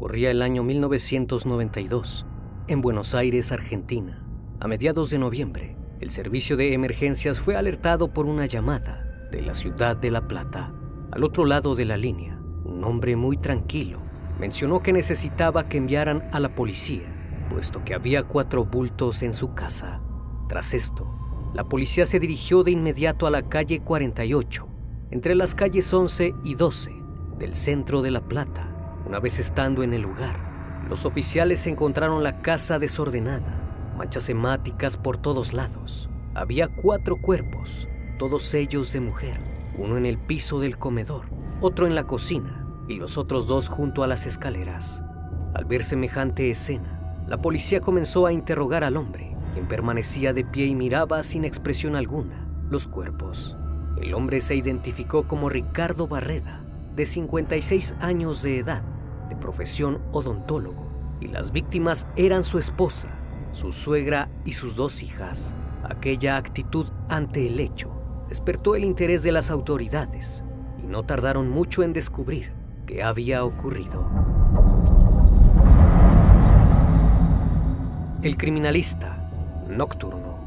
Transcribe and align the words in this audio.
Corría 0.00 0.30
el 0.30 0.40
año 0.40 0.62
1992, 0.62 2.24
en 2.68 2.80
Buenos 2.80 3.14
Aires, 3.14 3.52
Argentina. 3.52 4.24
A 4.58 4.66
mediados 4.66 5.10
de 5.10 5.18
noviembre, 5.18 5.76
el 6.00 6.10
servicio 6.10 6.56
de 6.56 6.72
emergencias 6.72 7.38
fue 7.38 7.54
alertado 7.54 8.10
por 8.10 8.24
una 8.24 8.46
llamada 8.46 9.28
de 9.30 9.42
la 9.42 9.54
ciudad 9.54 9.98
de 9.98 10.10
La 10.10 10.26
Plata. 10.26 10.72
Al 11.12 11.22
otro 11.22 11.44
lado 11.44 11.74
de 11.74 11.84
la 11.84 11.98
línea, 11.98 12.40
un 12.64 12.82
hombre 12.82 13.14
muy 13.14 13.36
tranquilo 13.36 14.00
mencionó 14.38 14.82
que 14.82 14.94
necesitaba 14.94 15.68
que 15.68 15.76
enviaran 15.76 16.30
a 16.32 16.40
la 16.40 16.54
policía, 16.54 17.46
puesto 17.50 17.84
que 17.84 17.92
había 17.92 18.22
cuatro 18.22 18.64
bultos 18.64 19.22
en 19.22 19.34
su 19.34 19.52
casa. 19.52 20.00
Tras 20.48 20.72
esto, 20.72 21.14
la 21.52 21.64
policía 21.64 22.06
se 22.06 22.18
dirigió 22.18 22.62
de 22.62 22.70
inmediato 22.70 23.26
a 23.26 23.30
la 23.30 23.50
calle 23.50 23.80
48, 23.80 24.66
entre 25.10 25.34
las 25.34 25.54
calles 25.54 25.92
11 25.92 26.36
y 26.42 26.54
12 26.54 26.90
del 27.36 27.54
centro 27.54 28.00
de 28.00 28.12
La 28.12 28.26
Plata. 28.26 28.69
Una 29.10 29.18
vez 29.18 29.40
estando 29.40 29.82
en 29.82 29.92
el 29.92 30.02
lugar, 30.02 30.38
los 30.88 31.04
oficiales 31.04 31.66
encontraron 31.66 32.22
la 32.22 32.42
casa 32.42 32.78
desordenada, 32.78 33.92
manchas 33.98 34.28
hemáticas 34.28 34.96
por 34.96 35.16
todos 35.16 35.52
lados. 35.52 36.08
Había 36.32 36.68
cuatro 36.68 37.16
cuerpos, 37.20 37.88
todos 38.20 38.54
ellos 38.54 38.92
de 38.92 39.00
mujer, 39.00 39.40
uno 39.76 39.96
en 39.96 40.06
el 40.06 40.16
piso 40.16 40.60
del 40.60 40.78
comedor, 40.78 41.24
otro 41.60 41.88
en 41.88 41.96
la 41.96 42.04
cocina 42.04 42.64
y 42.86 42.94
los 42.94 43.18
otros 43.18 43.48
dos 43.48 43.68
junto 43.68 44.04
a 44.04 44.06
las 44.06 44.26
escaleras. 44.26 45.02
Al 45.54 45.64
ver 45.64 45.82
semejante 45.82 46.48
escena, 46.48 47.24
la 47.26 47.42
policía 47.42 47.80
comenzó 47.80 48.26
a 48.26 48.32
interrogar 48.32 48.84
al 48.84 48.96
hombre, 48.96 49.36
quien 49.54 49.66
permanecía 49.66 50.32
de 50.32 50.44
pie 50.44 50.66
y 50.66 50.76
miraba 50.76 51.24
sin 51.24 51.44
expresión 51.44 51.96
alguna 51.96 52.46
los 52.70 52.86
cuerpos. 52.86 53.56
El 54.00 54.14
hombre 54.14 54.40
se 54.40 54.54
identificó 54.54 55.26
como 55.26 55.48
Ricardo 55.48 56.06
Barreda, 56.06 56.64
de 56.94 57.06
56 57.06 57.96
años 58.00 58.42
de 58.42 58.60
edad, 58.60 58.84
de 59.30 59.36
profesión 59.36 60.02
odontólogo, 60.12 60.86
y 61.20 61.28
las 61.28 61.52
víctimas 61.52 62.06
eran 62.16 62.44
su 62.44 62.58
esposa, 62.58 63.08
su 63.52 63.72
suegra 63.72 64.28
y 64.44 64.52
sus 64.52 64.76
dos 64.76 65.02
hijas. 65.02 65.56
Aquella 65.82 66.36
actitud 66.36 66.86
ante 67.08 67.46
el 67.46 67.58
hecho 67.60 67.90
despertó 68.28 68.74
el 68.74 68.84
interés 68.84 69.22
de 69.22 69.32
las 69.32 69.50
autoridades 69.50 70.44
y 70.82 70.86
no 70.86 71.04
tardaron 71.04 71.48
mucho 71.48 71.82
en 71.82 71.92
descubrir 71.92 72.52
qué 72.86 73.02
había 73.02 73.44
ocurrido. 73.44 74.08
El 78.22 78.36
criminalista 78.36 79.30
nocturno. 79.68 80.38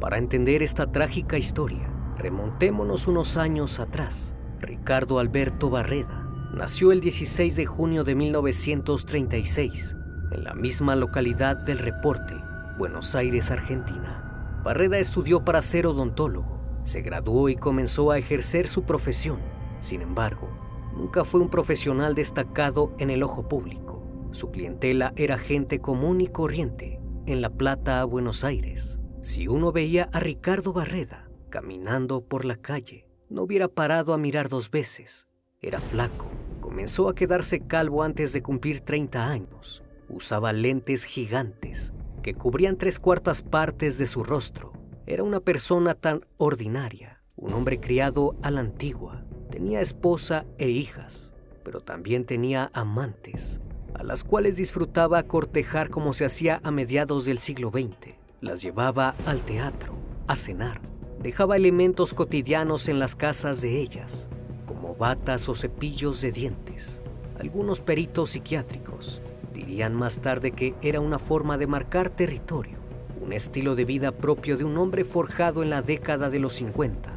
Para 0.00 0.18
entender 0.18 0.62
esta 0.62 0.92
trágica 0.92 1.38
historia, 1.38 1.88
remontémonos 2.18 3.08
unos 3.08 3.36
años 3.36 3.80
atrás. 3.80 4.36
Ricardo 4.60 5.18
Alberto 5.18 5.70
Barreda 5.70 6.28
nació 6.54 6.92
el 6.92 7.00
16 7.00 7.56
de 7.56 7.66
junio 7.66 8.04
de 8.04 8.14
1936 8.14 9.96
en 10.30 10.44
la 10.44 10.54
misma 10.54 10.96
localidad 10.96 11.56
del 11.56 11.78
Reporte, 11.78 12.34
Buenos 12.78 13.14
Aires, 13.14 13.50
Argentina. 13.50 14.60
Barreda 14.64 14.98
estudió 14.98 15.44
para 15.44 15.62
ser 15.62 15.86
odontólogo, 15.86 16.60
se 16.84 17.02
graduó 17.02 17.48
y 17.48 17.56
comenzó 17.56 18.10
a 18.10 18.18
ejercer 18.18 18.68
su 18.68 18.84
profesión. 18.84 19.40
Sin 19.80 20.00
embargo, 20.00 20.48
nunca 20.94 21.24
fue 21.24 21.40
un 21.40 21.50
profesional 21.50 22.14
destacado 22.14 22.94
en 22.98 23.10
el 23.10 23.22
ojo 23.22 23.48
público. 23.48 24.02
Su 24.32 24.50
clientela 24.50 25.12
era 25.16 25.38
gente 25.38 25.80
común 25.80 26.20
y 26.20 26.28
corriente 26.28 27.00
en 27.26 27.40
La 27.40 27.50
Plata, 27.50 28.04
Buenos 28.04 28.44
Aires. 28.44 29.00
Si 29.22 29.48
uno 29.48 29.72
veía 29.72 30.08
a 30.12 30.20
Ricardo 30.20 30.72
Barreda 30.72 31.28
caminando 31.50 32.22
por 32.22 32.44
la 32.44 32.56
calle, 32.56 33.06
no 33.34 33.42
hubiera 33.42 33.66
parado 33.68 34.14
a 34.14 34.18
mirar 34.18 34.48
dos 34.48 34.70
veces. 34.70 35.26
Era 35.60 35.80
flaco. 35.80 36.26
Comenzó 36.60 37.08
a 37.08 37.14
quedarse 37.14 37.60
calvo 37.60 38.02
antes 38.04 38.32
de 38.32 38.42
cumplir 38.42 38.80
30 38.80 39.28
años. 39.28 39.82
Usaba 40.08 40.52
lentes 40.52 41.04
gigantes 41.04 41.92
que 42.22 42.34
cubrían 42.34 42.78
tres 42.78 42.98
cuartas 42.98 43.42
partes 43.42 43.98
de 43.98 44.06
su 44.06 44.22
rostro. 44.22 44.72
Era 45.06 45.24
una 45.24 45.40
persona 45.40 45.94
tan 45.94 46.24
ordinaria, 46.38 47.22
un 47.36 47.52
hombre 47.52 47.80
criado 47.80 48.36
a 48.42 48.50
la 48.50 48.60
antigua. 48.60 49.24
Tenía 49.50 49.80
esposa 49.80 50.46
e 50.56 50.70
hijas, 50.70 51.34
pero 51.64 51.80
también 51.80 52.24
tenía 52.24 52.70
amantes, 52.72 53.60
a 53.94 54.04
las 54.04 54.24
cuales 54.24 54.56
disfrutaba 54.56 55.24
cortejar 55.24 55.90
como 55.90 56.12
se 56.12 56.24
hacía 56.24 56.60
a 56.62 56.70
mediados 56.70 57.24
del 57.24 57.40
siglo 57.40 57.70
XX. 57.70 58.14
Las 58.40 58.62
llevaba 58.62 59.14
al 59.26 59.42
teatro, 59.42 59.94
a 60.26 60.36
cenar, 60.36 60.80
dejaba 61.24 61.56
elementos 61.56 62.12
cotidianos 62.12 62.86
en 62.86 62.98
las 62.98 63.16
casas 63.16 63.62
de 63.62 63.80
ellas, 63.80 64.28
como 64.66 64.94
batas 64.94 65.48
o 65.48 65.54
cepillos 65.54 66.20
de 66.20 66.30
dientes. 66.30 67.02
Algunos 67.40 67.80
peritos 67.80 68.30
psiquiátricos 68.30 69.22
dirían 69.54 69.94
más 69.94 70.18
tarde 70.18 70.52
que 70.52 70.74
era 70.82 71.00
una 71.00 71.18
forma 71.18 71.56
de 71.56 71.66
marcar 71.66 72.10
territorio, 72.10 72.76
un 73.22 73.32
estilo 73.32 73.74
de 73.74 73.86
vida 73.86 74.12
propio 74.12 74.58
de 74.58 74.64
un 74.64 74.76
hombre 74.76 75.06
forjado 75.06 75.62
en 75.62 75.70
la 75.70 75.80
década 75.80 76.28
de 76.28 76.40
los 76.40 76.52
50. 76.52 77.14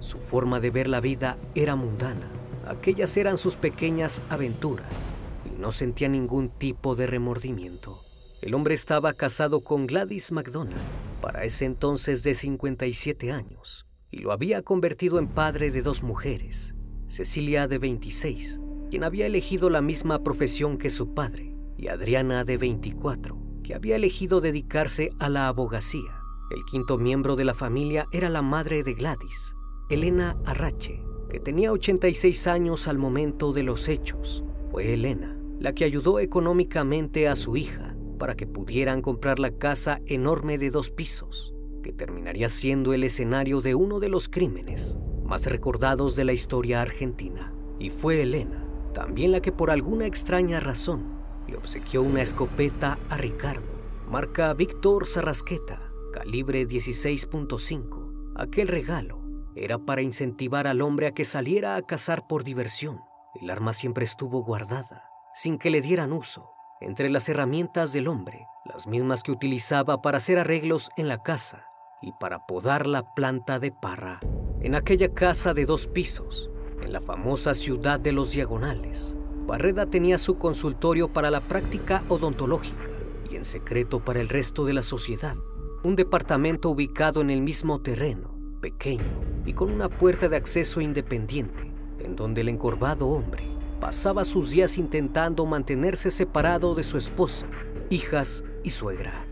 Su 0.00 0.18
forma 0.18 0.58
de 0.58 0.70
ver 0.70 0.88
la 0.88 0.98
vida 0.98 1.38
era 1.54 1.76
mundana. 1.76 2.28
Aquellas 2.66 3.16
eran 3.16 3.38
sus 3.38 3.56
pequeñas 3.56 4.20
aventuras 4.30 5.14
y 5.46 5.60
no 5.60 5.70
sentía 5.70 6.08
ningún 6.08 6.48
tipo 6.48 6.96
de 6.96 7.06
remordimiento. 7.06 8.00
El 8.42 8.52
hombre 8.54 8.74
estaba 8.74 9.12
casado 9.12 9.60
con 9.60 9.86
Gladys 9.86 10.32
McDonald, 10.32 10.82
para 11.24 11.44
ese 11.44 11.64
entonces 11.64 12.22
de 12.22 12.34
57 12.34 13.32
años, 13.32 13.86
y 14.10 14.18
lo 14.18 14.30
había 14.30 14.60
convertido 14.60 15.18
en 15.18 15.26
padre 15.26 15.70
de 15.70 15.80
dos 15.80 16.02
mujeres, 16.02 16.74
Cecilia 17.06 17.66
de 17.66 17.78
26, 17.78 18.60
quien 18.90 19.04
había 19.04 19.24
elegido 19.24 19.70
la 19.70 19.80
misma 19.80 20.22
profesión 20.22 20.76
que 20.76 20.90
su 20.90 21.14
padre, 21.14 21.56
y 21.78 21.88
Adriana 21.88 22.44
de 22.44 22.58
24, 22.58 23.38
que 23.62 23.74
había 23.74 23.96
elegido 23.96 24.42
dedicarse 24.42 25.12
a 25.18 25.30
la 25.30 25.48
abogacía. 25.48 26.20
El 26.54 26.62
quinto 26.66 26.98
miembro 26.98 27.36
de 27.36 27.46
la 27.46 27.54
familia 27.54 28.04
era 28.12 28.28
la 28.28 28.42
madre 28.42 28.82
de 28.82 28.92
Gladys, 28.92 29.54
Elena 29.88 30.36
Arrache, 30.44 31.02
que 31.30 31.40
tenía 31.40 31.72
86 31.72 32.46
años 32.48 32.86
al 32.86 32.98
momento 32.98 33.54
de 33.54 33.62
los 33.62 33.88
hechos. 33.88 34.44
Fue 34.70 34.92
Elena 34.92 35.40
la 35.58 35.72
que 35.72 35.84
ayudó 35.84 36.18
económicamente 36.20 37.28
a 37.28 37.36
su 37.36 37.56
hija 37.56 37.93
para 38.18 38.34
que 38.36 38.46
pudieran 38.46 39.02
comprar 39.02 39.38
la 39.38 39.50
casa 39.50 40.00
enorme 40.06 40.58
de 40.58 40.70
dos 40.70 40.90
pisos, 40.90 41.54
que 41.82 41.92
terminaría 41.92 42.48
siendo 42.48 42.94
el 42.94 43.04
escenario 43.04 43.60
de 43.60 43.74
uno 43.74 44.00
de 44.00 44.08
los 44.08 44.28
crímenes 44.28 44.98
más 45.24 45.46
recordados 45.46 46.16
de 46.16 46.24
la 46.24 46.32
historia 46.32 46.82
argentina. 46.82 47.52
Y 47.78 47.90
fue 47.90 48.22
Elena, 48.22 48.64
también 48.92 49.32
la 49.32 49.40
que 49.40 49.52
por 49.52 49.70
alguna 49.70 50.06
extraña 50.06 50.60
razón 50.60 51.18
le 51.48 51.56
obsequió 51.56 52.02
una 52.02 52.22
escopeta 52.22 52.98
a 53.08 53.16
Ricardo, 53.16 53.72
marca 54.08 54.52
Víctor 54.54 55.06
Sarrasqueta, 55.06 55.90
calibre 56.12 56.66
16.5. 56.66 58.34
Aquel 58.36 58.68
regalo 58.68 59.20
era 59.56 59.78
para 59.78 60.02
incentivar 60.02 60.66
al 60.66 60.82
hombre 60.82 61.06
a 61.06 61.12
que 61.12 61.24
saliera 61.24 61.76
a 61.76 61.82
cazar 61.82 62.26
por 62.26 62.44
diversión. 62.44 63.00
El 63.40 63.50
arma 63.50 63.72
siempre 63.72 64.04
estuvo 64.04 64.42
guardada, 64.44 65.04
sin 65.34 65.58
que 65.58 65.70
le 65.70 65.80
dieran 65.80 66.12
uso, 66.12 66.53
entre 66.84 67.08
las 67.08 67.28
herramientas 67.28 67.92
del 67.92 68.08
hombre, 68.08 68.46
las 68.64 68.86
mismas 68.86 69.22
que 69.22 69.32
utilizaba 69.32 70.02
para 70.02 70.18
hacer 70.18 70.38
arreglos 70.38 70.90
en 70.96 71.08
la 71.08 71.22
casa 71.22 71.66
y 72.02 72.12
para 72.12 72.46
podar 72.46 72.86
la 72.86 73.14
planta 73.14 73.58
de 73.58 73.72
parra. 73.72 74.20
En 74.60 74.74
aquella 74.74 75.12
casa 75.14 75.54
de 75.54 75.64
dos 75.64 75.86
pisos, 75.86 76.50
en 76.82 76.92
la 76.92 77.00
famosa 77.00 77.54
ciudad 77.54 77.98
de 77.98 78.12
los 78.12 78.32
Diagonales, 78.32 79.16
Barreda 79.46 79.86
tenía 79.86 80.18
su 80.18 80.36
consultorio 80.36 81.12
para 81.12 81.30
la 81.30 81.46
práctica 81.48 82.04
odontológica 82.08 82.84
y 83.30 83.36
en 83.36 83.44
secreto 83.44 84.04
para 84.04 84.20
el 84.20 84.28
resto 84.28 84.64
de 84.64 84.74
la 84.74 84.82
sociedad, 84.82 85.36
un 85.82 85.96
departamento 85.96 86.70
ubicado 86.70 87.20
en 87.20 87.30
el 87.30 87.40
mismo 87.40 87.80
terreno, 87.80 88.38
pequeño 88.60 89.20
y 89.44 89.52
con 89.52 89.70
una 89.70 89.88
puerta 89.88 90.28
de 90.28 90.36
acceso 90.36 90.80
independiente, 90.80 91.72
en 91.98 92.16
donde 92.16 92.42
el 92.42 92.48
encorvado 92.48 93.08
hombre 93.08 93.53
pasaba 93.84 94.24
sus 94.24 94.50
días 94.50 94.78
intentando 94.78 95.44
mantenerse 95.44 96.10
separado 96.10 96.74
de 96.74 96.82
su 96.82 96.96
esposa, 96.96 97.46
hijas 97.90 98.42
y 98.62 98.70
suegra. 98.70 99.28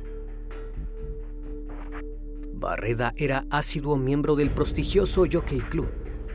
Barreda 2.53 3.15
era 3.17 3.47
asiduo 3.49 3.97
miembro 3.97 4.37
del 4.37 4.51
prestigioso 4.51 5.25
Jockey 5.33 5.61
Club, 5.61 5.89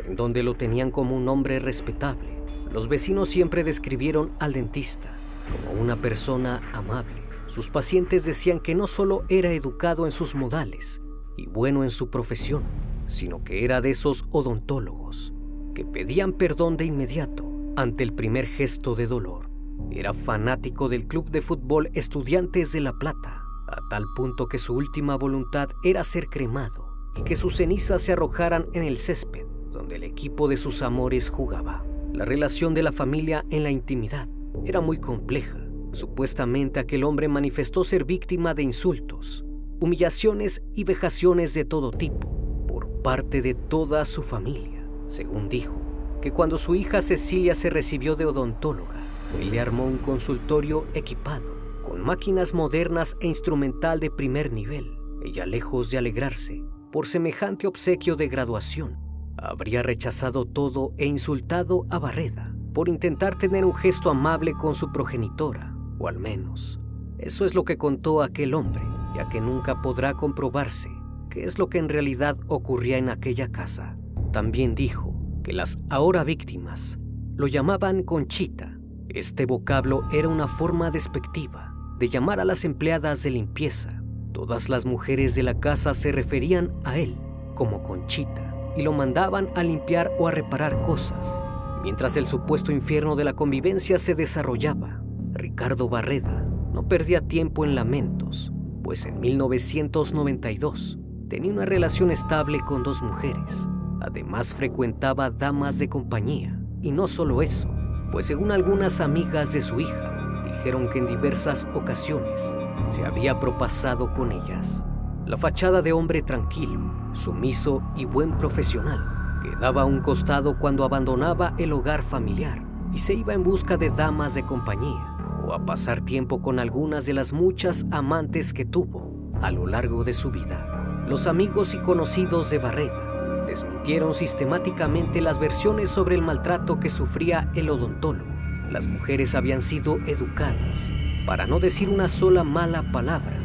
en 0.04 0.16
donde 0.16 0.42
lo 0.42 0.56
tenían 0.56 0.90
como 0.90 1.16
un 1.16 1.30
hombre 1.30 1.60
respetable. 1.60 2.42
Los 2.72 2.88
vecinos 2.88 3.30
siempre 3.30 3.64
describieron 3.64 4.34
al 4.40 4.54
dentista 4.54 5.16
como 5.52 5.80
una 5.80 6.02
persona 6.02 6.68
amable. 6.74 7.22
Sus 7.46 7.70
pacientes 7.70 8.25
decían 8.25 8.60
que 8.60 8.74
no 8.74 8.88
solo 8.88 9.25
era 9.30 9.52
educado 9.52 10.08
en 10.08 10.12
sus 10.12 10.34
modales 10.34 11.04
y 11.38 11.46
bueno 11.46 11.84
en 11.84 11.92
su 11.92 12.10
profesión, 12.10 12.63
sino 13.06 13.44
que 13.44 13.63
era 13.63 13.80
de 13.80 13.92
esos 13.92 14.25
odontólogos 14.31 15.36
que 15.75 15.86
pedían 15.86 16.34
perdón 16.34 16.78
de 16.78 16.86
inmediato 16.86 17.47
ante 17.77 18.03
el 18.03 18.13
primer 18.13 18.47
gesto 18.47 18.95
de 18.95 19.07
dolor. 19.07 19.50
Era 19.91 20.13
fanático 20.13 20.89
del 20.89 21.07
club 21.07 21.29
de 21.29 21.41
fútbol 21.41 21.89
Estudiantes 21.94 22.71
de 22.74 22.81
La 22.81 22.91
Plata, 22.94 23.44
a 23.68 23.77
tal 23.89 24.03
punto 24.15 24.47
que 24.47 24.57
su 24.57 24.74
última 24.74 25.15
voluntad 25.15 25.69
era 25.83 26.03
ser 26.03 26.27
cremado 26.27 26.85
y 27.15 27.21
que 27.21 27.35
sus 27.35 27.56
cenizas 27.56 28.01
se 28.01 28.13
arrojaran 28.13 28.65
en 28.74 28.83
el 28.83 28.97
césped 28.97 29.45
donde 29.71 29.97
el 29.97 30.03
equipo 30.03 30.47
de 30.47 30.57
sus 30.57 30.81
amores 30.81 31.29
jugaba. 31.29 31.85
La 32.12 32.25
relación 32.25 32.74
de 32.74 32.81
la 32.81 32.91
familia 32.91 33.45
en 33.51 33.62
la 33.62 33.69
intimidad 33.69 34.27
era 34.65 34.81
muy 34.81 34.97
compleja. 34.97 35.59
Supuestamente 35.91 36.79
aquel 36.79 37.03
hombre 37.03 37.27
manifestó 37.27 37.83
ser 37.83 38.03
víctima 38.03 38.56
de 38.56 38.63
insultos, 38.63 39.45
humillaciones 39.79 40.63
y 40.74 40.83
vejaciones 40.83 41.53
de 41.53 41.63
todo 41.63 41.91
tipo 41.91 42.65
por 42.68 43.03
parte 43.03 43.44
de 43.44 43.53
toda 43.53 44.03
su 44.03 44.24
familia, 44.24 44.83
según 45.07 45.47
dijo 45.47 45.87
que 46.22 46.31
cuando 46.31 46.58
su 46.58 46.75
hija 46.75 47.02
Cecilia 47.02 47.56
se 47.56 47.69
recibió 47.69 48.16
de 48.16 48.25
odontóloga, 48.25 49.08
él 49.40 49.52
le 49.52 49.60
armó 49.60 49.86
un 49.86 49.98
consultorio 49.98 50.86
equipado, 50.94 51.46
con 51.84 52.02
máquinas 52.02 52.54
modernas 52.54 53.18
e 53.19 53.28
instrumental 53.28 54.00
de 54.00 54.10
primer 54.10 54.52
nivel. 54.52 54.98
Ella, 55.24 55.46
lejos 55.46 55.92
de 55.92 55.98
alegrarse 55.98 56.64
por 56.92 57.08
semejante 57.08 57.68
obsequio 57.68 58.16
de 58.16 58.28
graduación, 58.28 58.98
habría 59.38 59.84
rechazado 59.84 60.46
todo 60.46 60.94
e 60.98 61.06
insultado 61.06 61.86
a 61.90 62.00
Barreda 62.00 62.56
por 62.74 62.90
intentar 62.90 63.38
tener 63.38 63.66
un 63.66 63.75
gesto 63.75 64.10
amable 64.10 64.54
con 64.54 64.74
su 64.74 64.92
progenitora, 64.92 65.75
o 66.00 66.08
al 66.08 66.20
menos, 66.20 66.80
eso 67.18 67.46
es 67.46 67.56
lo 67.56 67.66
que 67.66 67.78
contó 67.78 68.22
aquel 68.22 68.54
hombre, 68.54 68.84
ya 69.16 69.28
que 69.30 69.42
nunca 69.42 69.81
podrá 69.81 70.13
comprobarse 70.13 70.90
qué 71.30 71.44
es 71.44 71.58
lo 71.58 71.70
que 71.70 71.80
en 71.80 71.90
realidad 71.90 72.38
ocurría 72.48 72.98
en 72.98 73.10
aquella 73.10 73.52
casa. 73.52 73.98
También 74.31 74.75
dijo 74.75 75.17
que 75.48 75.54
las 75.54 75.78
ahora 75.90 76.26
víctimas 76.26 77.00
lo 77.38 77.48
llamaban 77.48 78.04
Conchita. 78.04 78.78
Este 79.08 79.46
vocablo 79.46 80.04
era 80.12 80.28
una 80.28 80.46
forma 80.46 80.92
despectiva 80.92 81.74
de 81.98 82.10
llamar 82.10 82.42
a 82.42 82.44
las 82.44 82.66
empleadas 82.66 83.24
de 83.24 83.30
limpieza. 83.30 84.04
Todas 84.34 84.68
las 84.68 84.86
mujeres 84.86 85.36
de 85.36 85.44
la 85.44 85.58
casa 85.58 85.94
se 85.94 86.12
referían 86.12 86.74
a 86.84 86.98
él 86.98 87.18
como 87.56 87.82
Conchita 87.82 88.74
y 88.76 88.82
lo 88.82 88.92
mandaban 88.92 89.48
a 89.56 89.64
limpiar 89.64 90.12
o 90.20 90.28
a 90.28 90.32
reparar 90.32 90.82
cosas. 90.82 91.46
Mientras 91.82 92.18
el 92.18 92.28
supuesto 92.28 92.74
infierno 92.74 93.16
de 93.16 93.24
la 93.24 93.32
convivencia 93.32 94.00
se 94.00 94.16
desarrollaba, 94.16 95.02
Ricardo 95.32 95.88
Barreda 95.88 96.46
no 96.74 96.90
perdía 96.90 97.22
tiempo 97.22 97.64
en 97.64 97.74
lamentos, 97.74 98.52
pues 98.84 99.06
en 99.06 99.22
1992 99.22 101.00
tenía 101.30 101.54
una 101.54 101.66
relación 101.66 102.12
estable 102.12 102.60
con 102.60 102.84
dos 102.84 103.02
mujeres 103.02 103.70
Además 104.02 104.54
frecuentaba 104.54 105.30
damas 105.30 105.80
de 105.80 105.90
compañía. 105.90 106.60
Y 106.82 106.92
no 106.92 107.08
solo 107.08 107.42
eso, 107.42 107.70
pues 108.12 108.28
según 108.28 108.52
algunas 108.52 109.02
amigas 109.02 109.54
de 109.54 109.62
su 109.62 109.80
hija, 109.80 110.42
dijeron 110.44 110.90
que 110.90 111.00
en 111.00 111.08
diversas 111.08 111.68
ocasiones 111.74 112.56
se 112.90 113.06
había 113.06 113.40
propasado 113.40 114.12
con 114.12 114.32
ellas. 114.32 114.86
La 115.26 115.38
fachada 115.38 115.82
de 115.82 115.92
hombre 115.92 116.22
tranquilo, 116.22 116.80
sumiso 117.14 117.84
y 117.96 118.06
buen 118.06 118.38
profesional 118.38 119.40
quedaba 119.42 119.84
a 119.84 119.86
un 119.86 120.00
costado 120.02 120.58
cuando 120.58 120.84
abandonaba 120.84 121.54
el 121.58 121.74
hogar 121.74 122.04
familiar 122.04 122.64
y 122.94 123.00
se 123.00 123.14
iba 123.14 123.34
en 123.34 123.44
busca 123.44 123.78
de 123.78 123.90
damas 123.90 124.36
de 124.36 124.44
compañía 124.44 125.16
o 125.46 125.54
a 125.54 125.66
pasar 125.66 126.02
tiempo 126.02 126.42
con 126.42 126.60
algunas 126.60 127.06
de 127.06 127.14
las 127.14 127.34
muchas 127.34 127.86
amantes 127.92 128.54
que 128.54 128.66
tuvo 128.66 129.32
a 129.42 129.52
lo 129.52 129.68
largo 129.68 130.04
de 130.04 130.14
su 130.14 130.32
vida. 130.32 131.06
Los 131.08 131.28
amigos 131.28 131.74
y 131.74 131.80
conocidos 131.80 132.50
de 132.50 132.58
Barreda 132.58 133.06
desmintieron 133.48 134.14
sistemáticamente 134.14 135.22
las 135.22 135.40
versiones 135.40 135.90
sobre 135.90 136.16
el 136.16 136.22
maltrato 136.22 136.80
que 136.80 136.90
sufría 136.90 137.50
el 137.56 137.70
odontólogo. 137.70 138.30
Las 138.70 138.88
mujeres 138.88 139.34
habían 139.34 139.62
sido 139.62 139.98
educadas 140.06 140.94
para 141.26 141.48
no 141.48 141.60
decir 141.60 141.90
una 141.90 142.08
sola 142.08 142.44
mala 142.44 142.92
palabra 142.92 143.40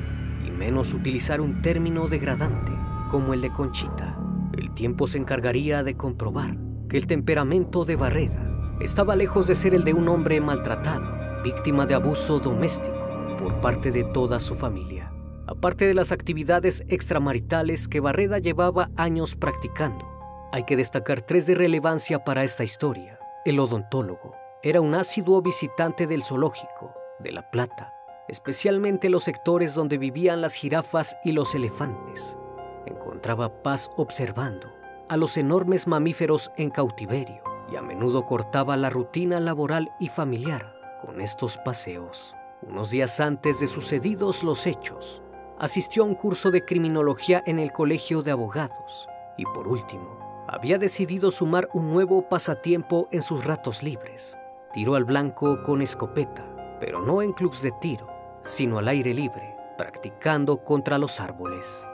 y 0.47 0.51
menos 0.51 0.93
utilizar 0.93 1.41
un 1.41 1.63
término 1.63 2.09
degradante 2.09 2.73
como 3.09 3.33
el 3.33 3.41
de 3.41 3.51
Conchita. 3.51 4.19
El 4.59 4.73
tiempo 4.73 5.07
se 5.07 5.19
encargaría 5.19 5.83
de 5.83 5.97
comprobar 5.97 6.59
que 6.89 6.99
el 6.99 7.07
temperamento 7.07 7.85
de 7.85 7.97
Barreda 7.97 8.77
estaba 8.81 9.17
lejos 9.17 9.47
de 9.47 9.55
ser 9.55 9.75
el 9.75 9.85
de 9.85 9.95
un 9.95 10.09
hombre 10.09 10.41
maltratado, 10.41 11.43
víctima 11.43 11.87
de 11.87 11.95
abuso 11.95 12.39
doméstico 12.41 13.09
por 13.39 13.61
parte 13.61 13.91
de 13.91 14.05
toda 14.05 14.39
su 14.41 14.55
familia 14.55 15.02
aparte 15.47 15.87
de 15.87 15.95
las 15.95 16.13
actividades 16.13 16.85
extramaritales 16.89 17.89
que 17.89 18.01
Barreda 18.01 18.39
llevaba 18.39 18.91
años 18.97 19.35
practicando. 19.35 20.07
Hay 20.53 20.65
que 20.65 20.77
destacar 20.77 21.23
tres 21.23 21.47
de 21.47 21.55
relevancia 21.55 22.25
para 22.25 22.45
esta 22.45 22.65
historia. 22.65 23.19
El 23.45 23.59
odontólogo 23.59 24.35
era 24.63 24.81
un 24.81 24.95
asiduo 24.95 25.43
visitante 25.43 26.07
del 26.07 26.23
zoológico 26.23 26.95
de 27.19 27.33
La 27.33 27.51
Plata, 27.51 27.93
especialmente 28.29 29.11
los 29.11 29.25
sectores 29.25 29.75
donde 29.75 29.99
vivían 29.99 30.41
las 30.41 30.55
jirafas 30.55 31.17
y 31.25 31.33
los 31.33 31.55
elefantes. 31.55 32.39
Encontraba 32.87 33.63
paz 33.63 33.91
observando 33.97 34.73
a 35.09 35.17
los 35.17 35.37
enormes 35.37 35.87
mamíferos 35.87 36.51
en 36.57 36.71
cautiverio 36.71 37.43
y 37.73 37.77
a 37.77 37.83
menudo 37.83 38.27
cortaba 38.27 38.77
la 38.77 38.91
rutina 38.91 39.41
laboral 39.41 39.93
y 39.99 40.09
familiar 40.09 40.75
con 41.01 41.21
estos 41.21 41.59
paseos. 41.59 42.35
Unos 42.63 42.91
días 42.91 43.19
antes 43.19 43.59
de 43.61 43.67
sucedidos 43.67 44.45
los 44.45 44.67
hechos, 44.67 45.23
asistió 45.63 46.03
a 46.03 46.07
un 46.07 46.17
curso 46.17 46.51
de 46.51 46.65
criminología 46.65 47.41
en 47.47 47.61
el 47.61 47.71
Colegio 47.71 48.25
de 48.25 48.33
Abogados 48.33 49.09
y 49.37 49.45
por 49.45 49.69
último, 49.69 50.45
había 50.49 50.77
decidido 50.77 51.31
sumar 51.31 51.69
un 51.73 51.89
nuevo 51.89 52.29
pasatiempo 52.29 53.09
en 53.13 53.23
sus 53.23 53.45
ratos 53.45 53.81
libres. 53.85 54.37
Tiró 54.73 54.97
al 54.97 55.05
blanco 55.05 55.63
con 55.63 55.81
escopeta, 55.81 56.45
pero 56.81 57.01
no 57.01 57.23
en 57.23 57.33
clubs 57.33 57.63
de 57.63 57.71
tiro, 57.81 58.09
sino 58.43 58.79
al 58.79 58.89
aire 58.89 59.15
libre, 59.15 59.55
practicando 59.79 60.65
contra 60.65 60.99
los 60.99 61.21
árboles. 61.21 61.87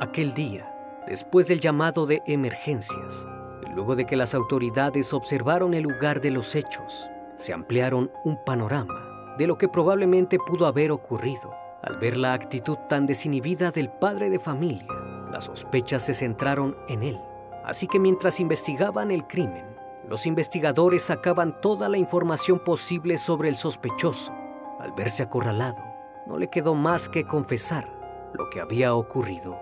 Aquel 0.00 0.34
día, 0.34 1.04
después 1.06 1.46
del 1.46 1.60
llamado 1.60 2.06
de 2.06 2.20
emergencias, 2.26 3.28
y 3.64 3.70
luego 3.70 3.94
de 3.94 4.06
que 4.06 4.16
las 4.16 4.34
autoridades 4.34 5.12
observaron 5.12 5.72
el 5.72 5.84
lugar 5.84 6.20
de 6.20 6.32
los 6.32 6.56
hechos, 6.56 7.08
se 7.36 7.52
ampliaron 7.52 8.10
un 8.24 8.42
panorama 8.44 9.05
de 9.38 9.46
lo 9.46 9.58
que 9.58 9.68
probablemente 9.68 10.38
pudo 10.38 10.66
haber 10.66 10.90
ocurrido. 10.90 11.54
Al 11.82 11.98
ver 11.98 12.16
la 12.16 12.32
actitud 12.32 12.76
tan 12.88 13.06
desinhibida 13.06 13.70
del 13.70 13.90
padre 13.90 14.30
de 14.30 14.38
familia, 14.38 14.88
las 15.30 15.44
sospechas 15.44 16.04
se 16.04 16.14
centraron 16.14 16.76
en 16.88 17.02
él. 17.02 17.20
Así 17.64 17.86
que 17.86 17.98
mientras 17.98 18.40
investigaban 18.40 19.10
el 19.10 19.26
crimen, 19.26 19.64
los 20.08 20.26
investigadores 20.26 21.02
sacaban 21.02 21.60
toda 21.60 21.88
la 21.88 21.98
información 21.98 22.60
posible 22.60 23.18
sobre 23.18 23.48
el 23.48 23.56
sospechoso. 23.56 24.32
Al 24.78 24.92
verse 24.92 25.22
acorralado, 25.22 25.82
no 26.26 26.38
le 26.38 26.48
quedó 26.48 26.74
más 26.74 27.08
que 27.08 27.24
confesar 27.24 27.88
lo 28.34 28.48
que 28.50 28.60
había 28.60 28.94
ocurrido. 28.94 29.58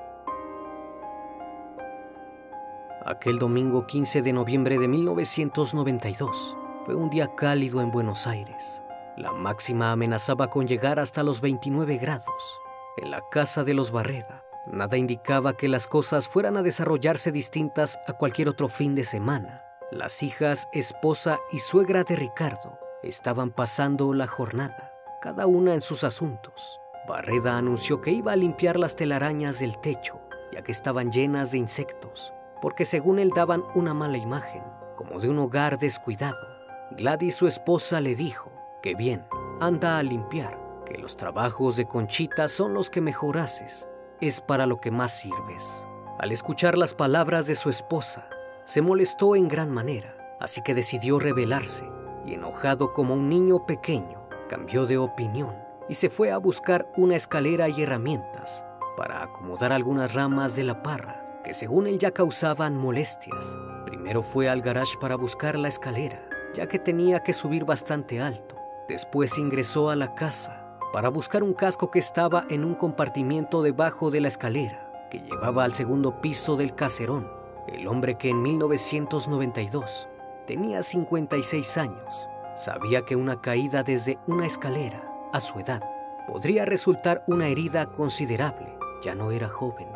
Aquel 3.06 3.38
domingo 3.38 3.86
15 3.86 4.22
de 4.22 4.32
noviembre 4.32 4.78
de 4.78 4.88
1992 4.88 6.56
fue 6.84 6.94
un 6.94 7.10
día 7.10 7.34
cálido 7.34 7.80
en 7.80 7.90
Buenos 7.90 8.26
Aires. 8.26 8.83
La 9.16 9.30
máxima 9.30 9.92
amenazaba 9.92 10.50
con 10.50 10.66
llegar 10.66 10.98
hasta 10.98 11.22
los 11.22 11.40
29 11.40 11.98
grados. 11.98 12.60
En 12.96 13.12
la 13.12 13.20
casa 13.30 13.62
de 13.62 13.72
los 13.72 13.92
Barreda, 13.92 14.44
nada 14.66 14.96
indicaba 14.96 15.56
que 15.56 15.68
las 15.68 15.86
cosas 15.86 16.26
fueran 16.26 16.56
a 16.56 16.62
desarrollarse 16.62 17.30
distintas 17.30 17.96
a 18.08 18.14
cualquier 18.14 18.48
otro 18.48 18.68
fin 18.68 18.96
de 18.96 19.04
semana. 19.04 19.62
Las 19.92 20.24
hijas, 20.24 20.68
esposa 20.72 21.38
y 21.52 21.60
suegra 21.60 22.02
de 22.02 22.16
Ricardo 22.16 22.76
estaban 23.04 23.52
pasando 23.52 24.12
la 24.14 24.26
jornada, 24.26 24.92
cada 25.22 25.46
una 25.46 25.74
en 25.74 25.80
sus 25.80 26.02
asuntos. 26.02 26.80
Barreda 27.06 27.56
anunció 27.56 28.00
que 28.00 28.10
iba 28.10 28.32
a 28.32 28.36
limpiar 28.36 28.80
las 28.80 28.96
telarañas 28.96 29.60
del 29.60 29.78
techo, 29.80 30.20
ya 30.52 30.62
que 30.62 30.72
estaban 30.72 31.12
llenas 31.12 31.52
de 31.52 31.58
insectos, 31.58 32.32
porque 32.60 32.84
según 32.84 33.20
él 33.20 33.30
daban 33.30 33.62
una 33.76 33.94
mala 33.94 34.16
imagen, 34.16 34.64
como 34.96 35.20
de 35.20 35.28
un 35.28 35.38
hogar 35.38 35.78
descuidado. 35.78 36.48
Gladys, 36.90 37.36
su 37.36 37.46
esposa, 37.46 38.00
le 38.00 38.16
dijo 38.16 38.53
que 38.84 38.94
bien, 38.94 39.24
anda 39.60 39.96
a 39.96 40.02
limpiar, 40.02 40.60
que 40.84 40.98
los 40.98 41.16
trabajos 41.16 41.76
de 41.76 41.86
Conchita 41.86 42.48
son 42.48 42.74
los 42.74 42.90
que 42.90 43.00
mejor 43.00 43.38
haces, 43.38 43.88
es 44.20 44.42
para 44.42 44.66
lo 44.66 44.78
que 44.78 44.90
más 44.90 45.18
sirves. 45.18 45.88
Al 46.18 46.32
escuchar 46.32 46.76
las 46.76 46.92
palabras 46.92 47.46
de 47.46 47.54
su 47.54 47.70
esposa, 47.70 48.28
se 48.66 48.82
molestó 48.82 49.36
en 49.36 49.48
gran 49.48 49.70
manera, 49.70 50.36
así 50.38 50.60
que 50.62 50.74
decidió 50.74 51.18
rebelarse 51.18 51.88
y 52.26 52.34
enojado 52.34 52.92
como 52.92 53.14
un 53.14 53.30
niño 53.30 53.64
pequeño, 53.64 54.28
cambió 54.50 54.84
de 54.84 54.98
opinión 54.98 55.56
y 55.88 55.94
se 55.94 56.10
fue 56.10 56.30
a 56.30 56.36
buscar 56.36 56.92
una 56.98 57.16
escalera 57.16 57.70
y 57.70 57.82
herramientas 57.82 58.66
para 58.98 59.22
acomodar 59.22 59.72
algunas 59.72 60.12
ramas 60.12 60.56
de 60.56 60.64
la 60.64 60.82
parra 60.82 61.40
que 61.42 61.54
según 61.54 61.86
él 61.86 61.98
ya 61.98 62.10
causaban 62.10 62.76
molestias. 62.76 63.58
Primero 63.86 64.22
fue 64.22 64.50
al 64.50 64.60
garage 64.60 64.98
para 65.00 65.16
buscar 65.16 65.58
la 65.58 65.68
escalera, 65.68 66.28
ya 66.54 66.66
que 66.66 66.78
tenía 66.78 67.20
que 67.20 67.32
subir 67.32 67.64
bastante 67.64 68.20
alto. 68.20 68.54
Después 68.88 69.38
ingresó 69.38 69.90
a 69.90 69.96
la 69.96 70.14
casa 70.14 70.78
para 70.92 71.08
buscar 71.08 71.42
un 71.42 71.54
casco 71.54 71.90
que 71.90 71.98
estaba 71.98 72.44
en 72.50 72.64
un 72.64 72.74
compartimiento 72.74 73.62
debajo 73.62 74.10
de 74.10 74.20
la 74.20 74.28
escalera 74.28 75.08
que 75.10 75.20
llevaba 75.20 75.64
al 75.64 75.74
segundo 75.74 76.20
piso 76.20 76.56
del 76.56 76.74
caserón. 76.74 77.30
El 77.66 77.88
hombre 77.88 78.16
que 78.16 78.30
en 78.30 78.42
1992 78.42 80.08
tenía 80.46 80.82
56 80.82 81.78
años 81.78 82.28
sabía 82.54 83.02
que 83.02 83.16
una 83.16 83.40
caída 83.40 83.82
desde 83.82 84.18
una 84.26 84.46
escalera 84.46 85.02
a 85.32 85.40
su 85.40 85.58
edad 85.58 85.82
podría 86.26 86.64
resultar 86.64 87.24
una 87.26 87.48
herida 87.48 87.86
considerable. 87.86 88.76
Ya 89.02 89.14
no 89.14 89.30
era 89.30 89.48
joven. 89.48 89.88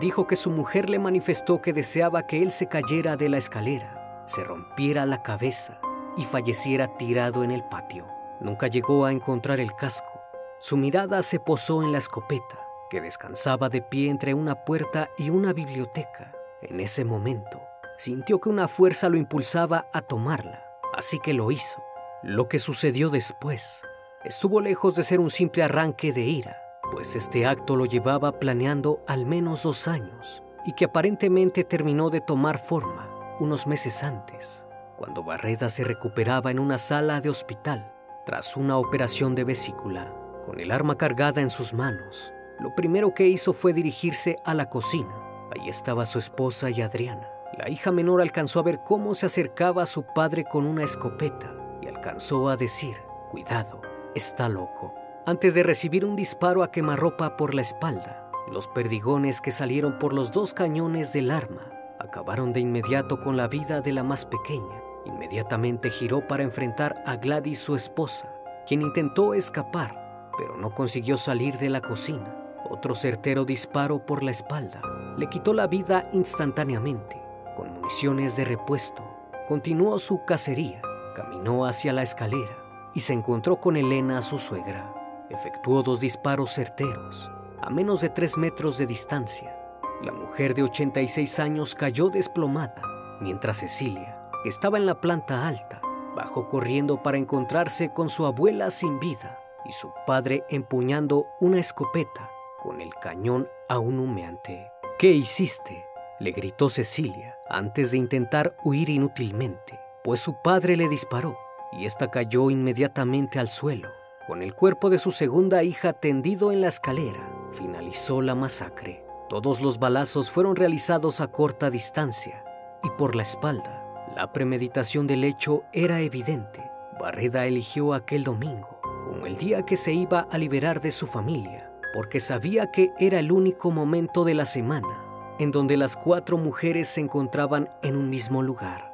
Dijo 0.00 0.26
que 0.26 0.36
su 0.36 0.50
mujer 0.50 0.90
le 0.90 0.98
manifestó 0.98 1.62
que 1.62 1.72
deseaba 1.72 2.26
que 2.26 2.42
él 2.42 2.50
se 2.50 2.68
cayera 2.68 3.16
de 3.16 3.28
la 3.28 3.38
escalera, 3.38 4.24
se 4.26 4.44
rompiera 4.44 5.06
la 5.06 5.22
cabeza 5.22 5.80
y 6.16 6.24
falleciera 6.24 6.96
tirado 6.96 7.44
en 7.44 7.50
el 7.50 7.64
patio. 7.64 8.15
Nunca 8.40 8.66
llegó 8.66 9.06
a 9.06 9.12
encontrar 9.12 9.60
el 9.60 9.74
casco. 9.74 10.20
Su 10.58 10.76
mirada 10.76 11.22
se 11.22 11.40
posó 11.40 11.82
en 11.82 11.92
la 11.92 11.98
escopeta, 11.98 12.58
que 12.90 13.00
descansaba 13.00 13.68
de 13.68 13.82
pie 13.82 14.10
entre 14.10 14.34
una 14.34 14.64
puerta 14.64 15.10
y 15.16 15.30
una 15.30 15.52
biblioteca. 15.52 16.32
En 16.62 16.80
ese 16.80 17.04
momento, 17.04 17.60
sintió 17.98 18.40
que 18.40 18.48
una 18.48 18.68
fuerza 18.68 19.08
lo 19.08 19.16
impulsaba 19.16 19.86
a 19.92 20.02
tomarla, 20.02 20.64
así 20.94 21.18
que 21.20 21.32
lo 21.32 21.50
hizo. 21.50 21.82
Lo 22.22 22.48
que 22.48 22.58
sucedió 22.58 23.10
después 23.10 23.82
estuvo 24.24 24.60
lejos 24.60 24.94
de 24.94 25.02
ser 25.02 25.20
un 25.20 25.30
simple 25.30 25.62
arranque 25.62 26.12
de 26.12 26.22
ira, 26.22 26.56
pues 26.90 27.14
este 27.16 27.46
acto 27.46 27.76
lo 27.76 27.86
llevaba 27.86 28.38
planeando 28.38 29.02
al 29.06 29.24
menos 29.24 29.62
dos 29.62 29.88
años 29.88 30.42
y 30.64 30.72
que 30.72 30.86
aparentemente 30.86 31.64
terminó 31.64 32.10
de 32.10 32.20
tomar 32.20 32.58
forma 32.58 33.36
unos 33.38 33.66
meses 33.66 34.02
antes, 34.02 34.66
cuando 34.96 35.22
Barreda 35.22 35.68
se 35.68 35.84
recuperaba 35.84 36.50
en 36.50 36.58
una 36.58 36.78
sala 36.78 37.20
de 37.20 37.28
hospital 37.28 37.92
tras 38.26 38.56
una 38.56 38.76
operación 38.76 39.36
de 39.36 39.44
vesícula. 39.44 40.12
Con 40.44 40.58
el 40.60 40.72
arma 40.72 40.98
cargada 40.98 41.40
en 41.40 41.48
sus 41.48 41.72
manos, 41.72 42.34
lo 42.60 42.74
primero 42.74 43.14
que 43.14 43.28
hizo 43.28 43.52
fue 43.52 43.72
dirigirse 43.72 44.36
a 44.44 44.52
la 44.52 44.68
cocina. 44.68 45.14
Ahí 45.52 45.68
estaba 45.68 46.04
su 46.04 46.18
esposa 46.18 46.68
y 46.68 46.82
Adriana. 46.82 47.28
La 47.56 47.70
hija 47.70 47.92
menor 47.92 48.20
alcanzó 48.20 48.58
a 48.58 48.64
ver 48.64 48.80
cómo 48.84 49.14
se 49.14 49.26
acercaba 49.26 49.84
a 49.84 49.86
su 49.86 50.02
padre 50.02 50.44
con 50.44 50.66
una 50.66 50.82
escopeta 50.82 51.54
y 51.80 51.86
alcanzó 51.86 52.48
a 52.48 52.56
decir, 52.56 52.96
cuidado, 53.30 53.80
está 54.14 54.48
loco. 54.48 54.92
Antes 55.24 55.54
de 55.54 55.62
recibir 55.62 56.04
un 56.04 56.16
disparo 56.16 56.64
a 56.64 56.72
quemarropa 56.72 57.36
por 57.36 57.54
la 57.54 57.62
espalda, 57.62 58.28
los 58.50 58.66
perdigones 58.66 59.40
que 59.40 59.52
salieron 59.52 59.98
por 59.98 60.12
los 60.12 60.32
dos 60.32 60.52
cañones 60.52 61.12
del 61.12 61.30
arma 61.30 61.72
acabaron 61.98 62.52
de 62.52 62.60
inmediato 62.60 63.20
con 63.20 63.36
la 63.36 63.48
vida 63.48 63.80
de 63.80 63.92
la 63.92 64.02
más 64.02 64.24
pequeña. 64.24 64.85
Inmediatamente 65.06 65.90
giró 65.90 66.26
para 66.26 66.42
enfrentar 66.42 67.02
a 67.06 67.16
Gladys, 67.16 67.60
su 67.60 67.74
esposa, 67.74 68.28
quien 68.66 68.82
intentó 68.82 69.34
escapar, 69.34 70.30
pero 70.36 70.56
no 70.56 70.74
consiguió 70.74 71.16
salir 71.16 71.58
de 71.58 71.70
la 71.70 71.80
cocina. 71.80 72.34
Otro 72.68 72.94
certero 72.94 73.44
disparo 73.44 74.04
por 74.04 74.22
la 74.22 74.32
espalda 74.32 74.80
le 75.16 75.28
quitó 75.28 75.54
la 75.54 75.68
vida 75.68 76.08
instantáneamente. 76.12 77.22
Con 77.54 77.72
municiones 77.72 78.36
de 78.36 78.44
repuesto, 78.44 79.02
continuó 79.46 79.98
su 79.98 80.24
cacería, 80.24 80.82
caminó 81.14 81.64
hacia 81.64 81.92
la 81.92 82.02
escalera 82.02 82.56
y 82.94 83.00
se 83.00 83.12
encontró 83.12 83.60
con 83.60 83.76
Elena, 83.76 84.20
su 84.22 84.38
suegra. 84.38 84.92
Efectuó 85.30 85.82
dos 85.82 86.00
disparos 86.00 86.52
certeros, 86.52 87.30
a 87.60 87.70
menos 87.70 88.00
de 88.00 88.10
tres 88.10 88.36
metros 88.36 88.78
de 88.78 88.86
distancia. 88.86 89.56
La 90.02 90.12
mujer 90.12 90.54
de 90.54 90.64
86 90.64 91.38
años 91.38 91.74
cayó 91.74 92.10
desplomada, 92.10 92.82
mientras 93.20 93.58
Cecilia, 93.58 94.15
estaba 94.48 94.78
en 94.78 94.86
la 94.86 95.00
planta 95.00 95.46
alta, 95.46 95.80
bajó 96.14 96.48
corriendo 96.48 97.02
para 97.02 97.18
encontrarse 97.18 97.92
con 97.92 98.08
su 98.08 98.26
abuela 98.26 98.70
sin 98.70 98.98
vida 98.98 99.38
y 99.64 99.72
su 99.72 99.90
padre 100.06 100.44
empuñando 100.48 101.26
una 101.40 101.58
escopeta 101.58 102.30
con 102.62 102.80
el 102.80 102.94
cañón 102.94 103.48
aún 103.68 103.98
humeante. 103.98 104.70
¿Qué 104.98 105.10
hiciste? 105.10 105.84
le 106.18 106.32
gritó 106.32 106.70
Cecilia 106.70 107.36
antes 107.48 107.90
de 107.90 107.98
intentar 107.98 108.56
huir 108.64 108.88
inútilmente, 108.88 109.78
pues 110.02 110.20
su 110.20 110.40
padre 110.42 110.76
le 110.76 110.88
disparó 110.88 111.36
y 111.72 111.84
ésta 111.84 112.10
cayó 112.10 112.50
inmediatamente 112.50 113.38
al 113.38 113.50
suelo. 113.50 113.90
Con 114.26 114.42
el 114.42 114.54
cuerpo 114.54 114.90
de 114.90 114.98
su 114.98 115.10
segunda 115.10 115.62
hija 115.62 115.92
tendido 115.92 116.50
en 116.50 116.60
la 116.60 116.68
escalera, 116.68 117.28
finalizó 117.52 118.22
la 118.22 118.34
masacre. 118.34 119.04
Todos 119.28 119.60
los 119.60 119.78
balazos 119.78 120.30
fueron 120.30 120.56
realizados 120.56 121.20
a 121.20 121.30
corta 121.30 121.70
distancia 121.70 122.42
y 122.82 122.90
por 122.90 123.14
la 123.14 123.22
espalda. 123.22 123.85
La 124.16 124.32
premeditación 124.32 125.06
del 125.06 125.24
hecho 125.24 125.64
era 125.74 126.00
evidente. 126.00 126.70
Barreda 126.98 127.44
eligió 127.44 127.92
aquel 127.92 128.24
domingo 128.24 128.80
como 129.04 129.26
el 129.26 129.36
día 129.36 129.66
que 129.66 129.76
se 129.76 129.92
iba 129.92 130.20
a 130.30 130.38
liberar 130.38 130.80
de 130.80 130.90
su 130.90 131.06
familia, 131.06 131.70
porque 131.92 132.18
sabía 132.18 132.72
que 132.72 132.92
era 132.98 133.18
el 133.18 133.30
único 133.30 133.70
momento 133.70 134.24
de 134.24 134.34
la 134.34 134.46
semana 134.46 135.04
en 135.38 135.50
donde 135.50 135.76
las 135.76 135.96
cuatro 135.96 136.38
mujeres 136.38 136.88
se 136.88 137.02
encontraban 137.02 137.68
en 137.82 137.94
un 137.94 138.08
mismo 138.08 138.42
lugar. 138.42 138.90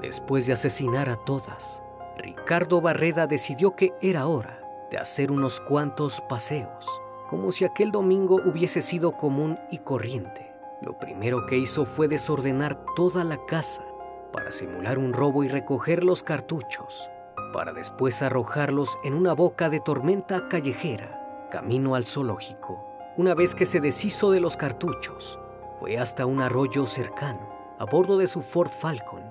Después 0.00 0.46
de 0.46 0.52
asesinar 0.52 1.08
a 1.08 1.16
todas, 1.16 1.82
Ricardo 2.18 2.80
Barreda 2.80 3.26
decidió 3.26 3.74
que 3.74 3.94
era 4.00 4.28
hora 4.28 4.60
de 4.92 4.98
hacer 4.98 5.32
unos 5.32 5.58
cuantos 5.58 6.20
paseos, 6.28 6.86
como 7.28 7.50
si 7.50 7.64
aquel 7.64 7.90
domingo 7.90 8.40
hubiese 8.44 8.80
sido 8.80 9.16
común 9.16 9.58
y 9.72 9.78
corriente. 9.78 10.49
Lo 10.80 10.98
primero 10.98 11.46
que 11.46 11.58
hizo 11.58 11.84
fue 11.84 12.08
desordenar 12.08 12.84
toda 12.96 13.24
la 13.24 13.44
casa 13.46 13.84
para 14.32 14.50
simular 14.52 14.98
un 14.98 15.12
robo 15.12 15.44
y 15.44 15.48
recoger 15.48 16.04
los 16.04 16.22
cartuchos, 16.22 17.10
para 17.52 17.72
después 17.72 18.22
arrojarlos 18.22 18.98
en 19.04 19.14
una 19.14 19.32
boca 19.32 19.68
de 19.68 19.80
tormenta 19.80 20.48
callejera, 20.48 21.48
camino 21.50 21.94
al 21.94 22.06
zoológico. 22.06 22.86
Una 23.16 23.34
vez 23.34 23.54
que 23.54 23.66
se 23.66 23.80
deshizo 23.80 24.30
de 24.30 24.40
los 24.40 24.56
cartuchos, 24.56 25.38
fue 25.80 25.98
hasta 25.98 26.26
un 26.26 26.40
arroyo 26.40 26.86
cercano, 26.86 27.48
a 27.78 27.84
bordo 27.84 28.18
de 28.18 28.26
su 28.26 28.42
Ford 28.42 28.70
Falcon, 28.70 29.22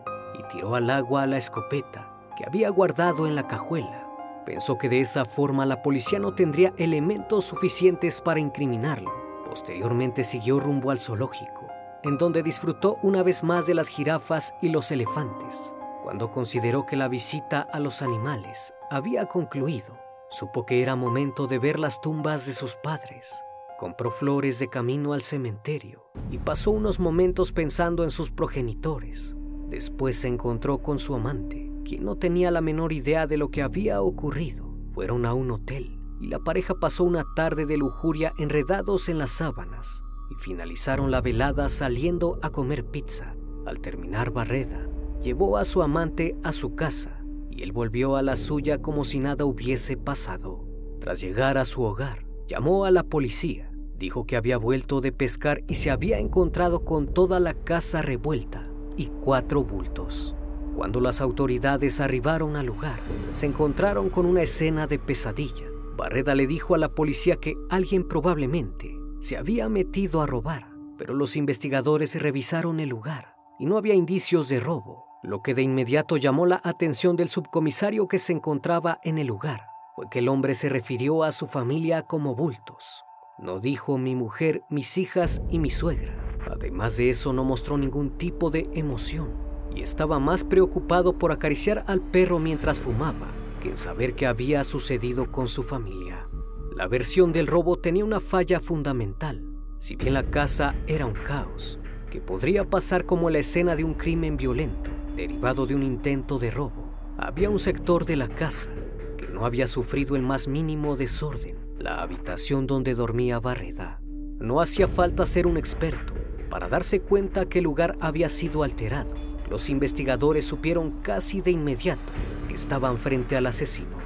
tiró 0.50 0.76
al 0.76 0.90
agua 0.90 1.26
la 1.26 1.38
escopeta 1.38 2.08
que 2.36 2.46
había 2.46 2.70
guardado 2.70 3.28
en 3.28 3.36
la 3.36 3.48
cajuela. 3.48 4.06
Pensó 4.46 4.78
que 4.78 4.90
de 4.90 5.00
esa 5.00 5.26
forma 5.26 5.66
la 5.66 5.82
policía 5.82 6.20
no 6.20 6.34
tendría 6.34 6.74
elementos 6.78 7.46
suficientes 7.46 8.20
para 8.20 8.40
incriminarlo. 8.40 9.12
Posteriormente 9.50 10.24
siguió 10.24 10.60
rumbo 10.60 10.92
al 10.92 11.00
zoológico, 11.00 11.68
en 12.04 12.20
donde 12.20 12.44
disfrutó 12.44 12.98
una 13.02 13.24
vez 13.24 13.44
más 13.44 13.66
de 13.66 13.74
las 13.74 13.88
jirafas 13.88 14.54
y 14.62 14.70
los 14.70 14.92
elefantes. 14.92 15.74
Cuando 16.04 16.30
consideró 16.30 16.86
que 16.86 16.96
la 16.96 17.08
visita 17.08 17.62
a 17.62 17.80
los 17.80 18.04
animales 18.04 18.76
había 18.92 19.26
concluido, 19.26 19.98
supo 20.30 20.68
que 20.68 20.84
era 20.84 20.96
momento 20.96 21.48
de 21.48 21.58
ver 21.58 21.80
las 21.80 22.00
tumbas 22.00 22.46
de 22.46 22.54
sus 22.54 22.76
padres. 22.76 23.44
Compró 23.80 24.12
flores 24.12 24.60
de 24.60 24.70
camino 24.70 25.14
al 25.14 25.24
cementerio 25.24 26.12
y 26.30 26.38
pasó 26.38 26.70
unos 26.70 27.00
momentos 27.00 27.52
pensando 27.52 28.04
en 28.04 28.12
sus 28.12 28.30
progenitores. 28.30 29.36
Después 29.68 30.20
se 30.20 30.28
encontró 30.28 30.84
con 30.84 31.00
su 31.00 31.16
amante, 31.16 31.72
quien 31.84 32.06
no 32.06 32.18
tenía 32.18 32.52
la 32.52 32.62
menor 32.62 32.94
idea 32.94 33.26
de 33.26 33.38
lo 33.38 33.50
que 33.50 33.64
había 33.64 34.04
ocurrido. 34.04 34.70
Fueron 34.92 35.26
a 35.26 35.34
un 35.34 35.50
hotel 35.50 35.99
y 36.20 36.28
la 36.28 36.40
pareja 36.40 36.76
pasó 36.76 37.04
una 37.04 37.24
tarde 37.36 37.66
de 37.66 37.78
lujuria 37.78 38.34
enredados 38.38 39.10
en 39.10 39.18
las 39.18 39.32
sábanas 39.32 40.04
y 40.30 40.36
finalizaron 40.36 41.12
la 41.12 41.22
velada 41.22 41.70
saliendo 41.70 42.40
a 42.42 42.50
comer 42.50 42.86
pizza. 42.86 43.36
Al 43.66 43.80
terminar 43.80 44.32
Barreda, 44.32 44.88
llevó 45.22 45.58
a 45.58 45.66
su 45.66 45.82
amante 45.82 46.36
a 46.44 46.52
su 46.52 46.76
casa 46.76 47.24
y 47.50 47.64
él 47.64 47.72
volvió 47.72 48.16
a 48.16 48.22
la 48.22 48.36
suya 48.36 48.82
como 48.82 49.04
si 49.04 49.20
nada 49.20 49.46
hubiese 49.46 49.98
pasado. 49.98 50.66
Tras 51.00 51.22
llegar 51.22 51.58
a 51.58 51.66
su 51.66 51.84
hogar, 51.84 52.26
llamó 52.48 52.86
a 52.86 52.92
la 52.92 53.04
policía, 53.04 53.72
dijo 53.98 54.26
que 54.26 54.38
había 54.38 54.58
vuelto 54.58 55.02
de 55.02 55.12
pescar 55.12 55.64
y 55.68 55.76
se 55.76 55.92
había 55.92 56.20
encontrado 56.20 56.84
con 56.84 57.08
toda 57.08 57.40
la 57.40 57.54
casa 57.54 58.02
revuelta 58.02 58.70
y 58.98 59.08
cuatro 59.22 59.64
bultos. 59.64 60.36
Cuando 60.76 61.02
las 61.02 61.22
autoridades 61.22 62.00
arribaron 62.00 62.56
al 62.56 62.66
lugar, 62.66 63.02
se 63.34 63.46
encontraron 63.46 64.10
con 64.10 64.26
una 64.26 64.42
escena 64.42 64.88
de 64.88 65.00
pesadilla. 65.00 65.69
Barreda 66.00 66.34
le 66.34 66.48
dijo 66.48 66.76
a 66.76 66.78
la 66.78 66.96
policía 66.96 67.36
que 67.36 67.58
alguien 67.70 68.08
probablemente 68.08 68.98
se 69.20 69.36
había 69.36 69.68
metido 69.68 70.22
a 70.22 70.26
robar, 70.26 70.72
pero 70.98 71.14
los 71.14 71.36
investigadores 71.36 72.16
revisaron 72.16 72.80
el 72.80 72.88
lugar 72.88 73.36
y 73.60 73.66
no 73.66 73.78
había 73.78 73.96
indicios 73.96 74.48
de 74.48 74.62
robo, 74.62 75.04
lo 75.24 75.42
que 75.42 75.54
de 75.54 75.62
inmediato 75.62 76.16
llamó 76.16 76.46
la 76.46 76.62
atención 76.64 77.18
del 77.18 77.28
subcomisario 77.28 78.08
que 78.08 78.18
se 78.18 78.32
encontraba 78.32 79.02
en 79.04 79.18
el 79.18 79.28
lugar, 79.28 79.68
fue 79.94 80.06
que 80.10 80.20
el 80.20 80.30
hombre 80.30 80.56
se 80.56 80.70
refirió 80.70 81.24
a 81.24 81.34
su 81.34 81.48
familia 81.48 82.04
como 82.04 82.34
bultos. 82.34 83.04
No 83.38 83.60
dijo 83.60 83.98
mi 83.98 84.16
mujer, 84.16 84.62
mis 84.70 84.98
hijas 84.98 85.42
y 85.50 85.60
mi 85.60 85.70
suegra. 85.70 86.18
Además 86.50 86.96
de 86.96 87.10
eso 87.10 87.34
no 87.34 87.44
mostró 87.44 87.78
ningún 87.78 88.18
tipo 88.18 88.50
de 88.52 88.70
emoción 88.72 89.34
y 89.76 89.82
estaba 89.82 90.18
más 90.18 90.46
preocupado 90.46 91.20
por 91.20 91.34
acariciar 91.34 91.84
al 91.88 92.00
perro 92.00 92.40
mientras 92.40 92.80
fumaba 92.80 93.34
que 93.60 93.70
en 93.70 93.78
saber 93.78 94.16
qué 94.16 94.26
había 94.28 94.64
sucedido 94.64 95.32
con 95.32 95.48
su 95.48 95.64
familia. 95.64 96.28
La 96.76 96.88
versión 96.88 97.34
del 97.34 97.48
robo 97.48 97.78
tenía 97.78 98.06
una 98.06 98.20
falla 98.20 98.60
fundamental. 98.60 99.44
Si 99.80 99.96
bien 99.96 100.14
la 100.14 100.30
casa 100.30 100.76
era 100.88 101.06
un 101.06 101.14
caos, 101.14 101.80
que 102.10 102.22
podría 102.22 102.70
pasar 102.70 103.06
como 103.06 103.30
la 103.30 103.40
escena 103.40 103.76
de 103.76 103.84
un 103.84 103.94
crimen 103.94 104.38
violento 104.38 104.92
derivado 105.16 105.66
de 105.66 105.76
un 105.76 105.84
intento 105.84 106.40
de 106.40 106.52
robo, 106.52 106.90
había 107.18 107.50
un 107.50 107.60
sector 107.60 108.06
de 108.06 108.16
la 108.16 108.30
casa 108.30 108.72
que 109.18 109.28
no 109.28 109.46
había 109.46 109.68
sufrido 109.68 110.16
el 110.16 110.24
más 110.24 110.48
mínimo 110.48 110.96
desorden, 110.96 111.58
la 111.78 112.02
habitación 112.02 112.66
donde 112.66 112.94
dormía 112.94 113.40
Barreda. 113.40 114.00
No 114.40 114.62
hacía 114.62 114.88
falta 114.88 115.26
ser 115.26 115.46
un 115.46 115.58
experto 115.58 116.14
para 116.50 116.70
darse 116.70 117.02
cuenta 117.02 117.48
que 117.48 117.60
el 117.60 117.66
lugar 117.66 117.98
había 118.00 118.30
sido 118.30 118.64
alterado. 118.64 119.14
Los 119.50 119.70
investigadores 119.70 120.46
supieron 120.46 121.02
casi 121.02 121.42
de 121.42 121.52
inmediato 121.52 122.14
estaban 122.54 122.98
frente 122.98 123.38
al 123.38 123.48
asesino. 123.48 123.98